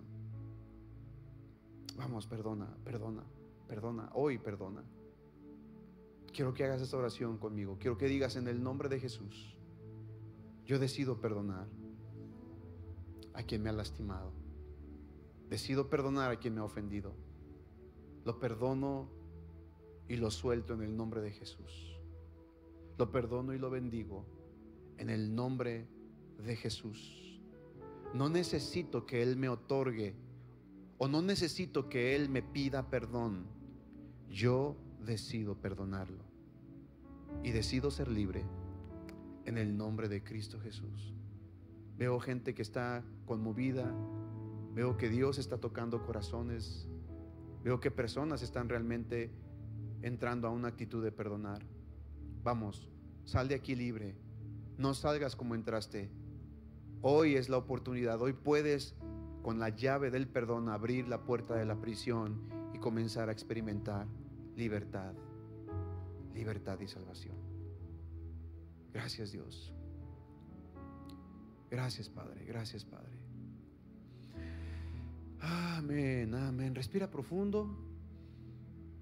[1.97, 3.25] Vamos, perdona, perdona,
[3.67, 4.83] perdona, hoy perdona.
[6.33, 7.77] Quiero que hagas esta oración conmigo.
[7.81, 9.57] Quiero que digas en el nombre de Jesús,
[10.65, 11.67] yo decido perdonar
[13.35, 14.33] a quien me ha lastimado.
[15.49, 17.15] Decido perdonar a quien me ha ofendido.
[18.25, 19.09] Lo perdono
[20.09, 21.98] y lo suelto en el nombre de Jesús.
[22.99, 24.27] Lo perdono y lo bendigo
[24.97, 25.89] en el nombre
[26.39, 27.41] de Jesús.
[28.13, 30.15] No necesito que Él me otorgue
[30.99, 33.47] o no necesito que Él me pida perdón.
[34.29, 36.25] Yo decido perdonarlo
[37.43, 38.45] y decido ser libre
[39.45, 41.15] en el nombre de Cristo Jesús.
[41.97, 43.91] Veo gente que está conmovida,
[44.75, 46.89] veo que Dios está tocando corazones,
[47.63, 49.31] Veo que personas están realmente
[50.03, 51.67] entrando a una actitud de perdonar.
[52.49, 52.89] Vamos,
[53.27, 54.17] sal de aquí libre.
[54.79, 56.09] No salgas como entraste.
[57.03, 58.23] Hoy es la oportunidad.
[58.23, 58.95] Hoy puedes
[59.43, 62.41] con la llave del perdón abrir la puerta de la prisión
[62.73, 64.07] y comenzar a experimentar
[64.57, 65.13] libertad.
[66.33, 67.37] Libertad y salvación.
[68.95, 69.75] Gracias Dios.
[71.71, 72.47] Gracias Padre.
[72.47, 73.19] Gracias Padre.
[75.39, 76.75] Amén, amén.
[76.75, 77.69] Respira profundo.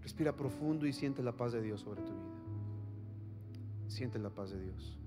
[0.02, 2.35] Respira profundo y siente la paz de Dios sobre tu vida.
[3.88, 4.98] Siente la paz de Dios.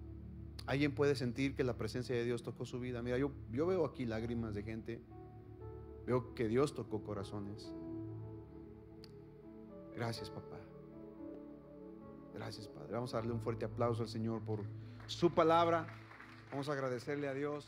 [0.66, 3.02] Alguien puede sentir que la presencia de Dios tocó su vida.
[3.02, 5.02] Mira, yo, yo veo aquí lágrimas de gente.
[6.06, 7.74] Veo que Dios tocó corazones.
[9.96, 10.60] Gracias, papá.
[12.34, 12.94] Gracias, Padre.
[12.94, 14.64] Vamos a darle un fuerte aplauso al Señor por
[15.08, 15.88] su palabra.
[16.52, 17.68] Vamos a agradecerle a Dios.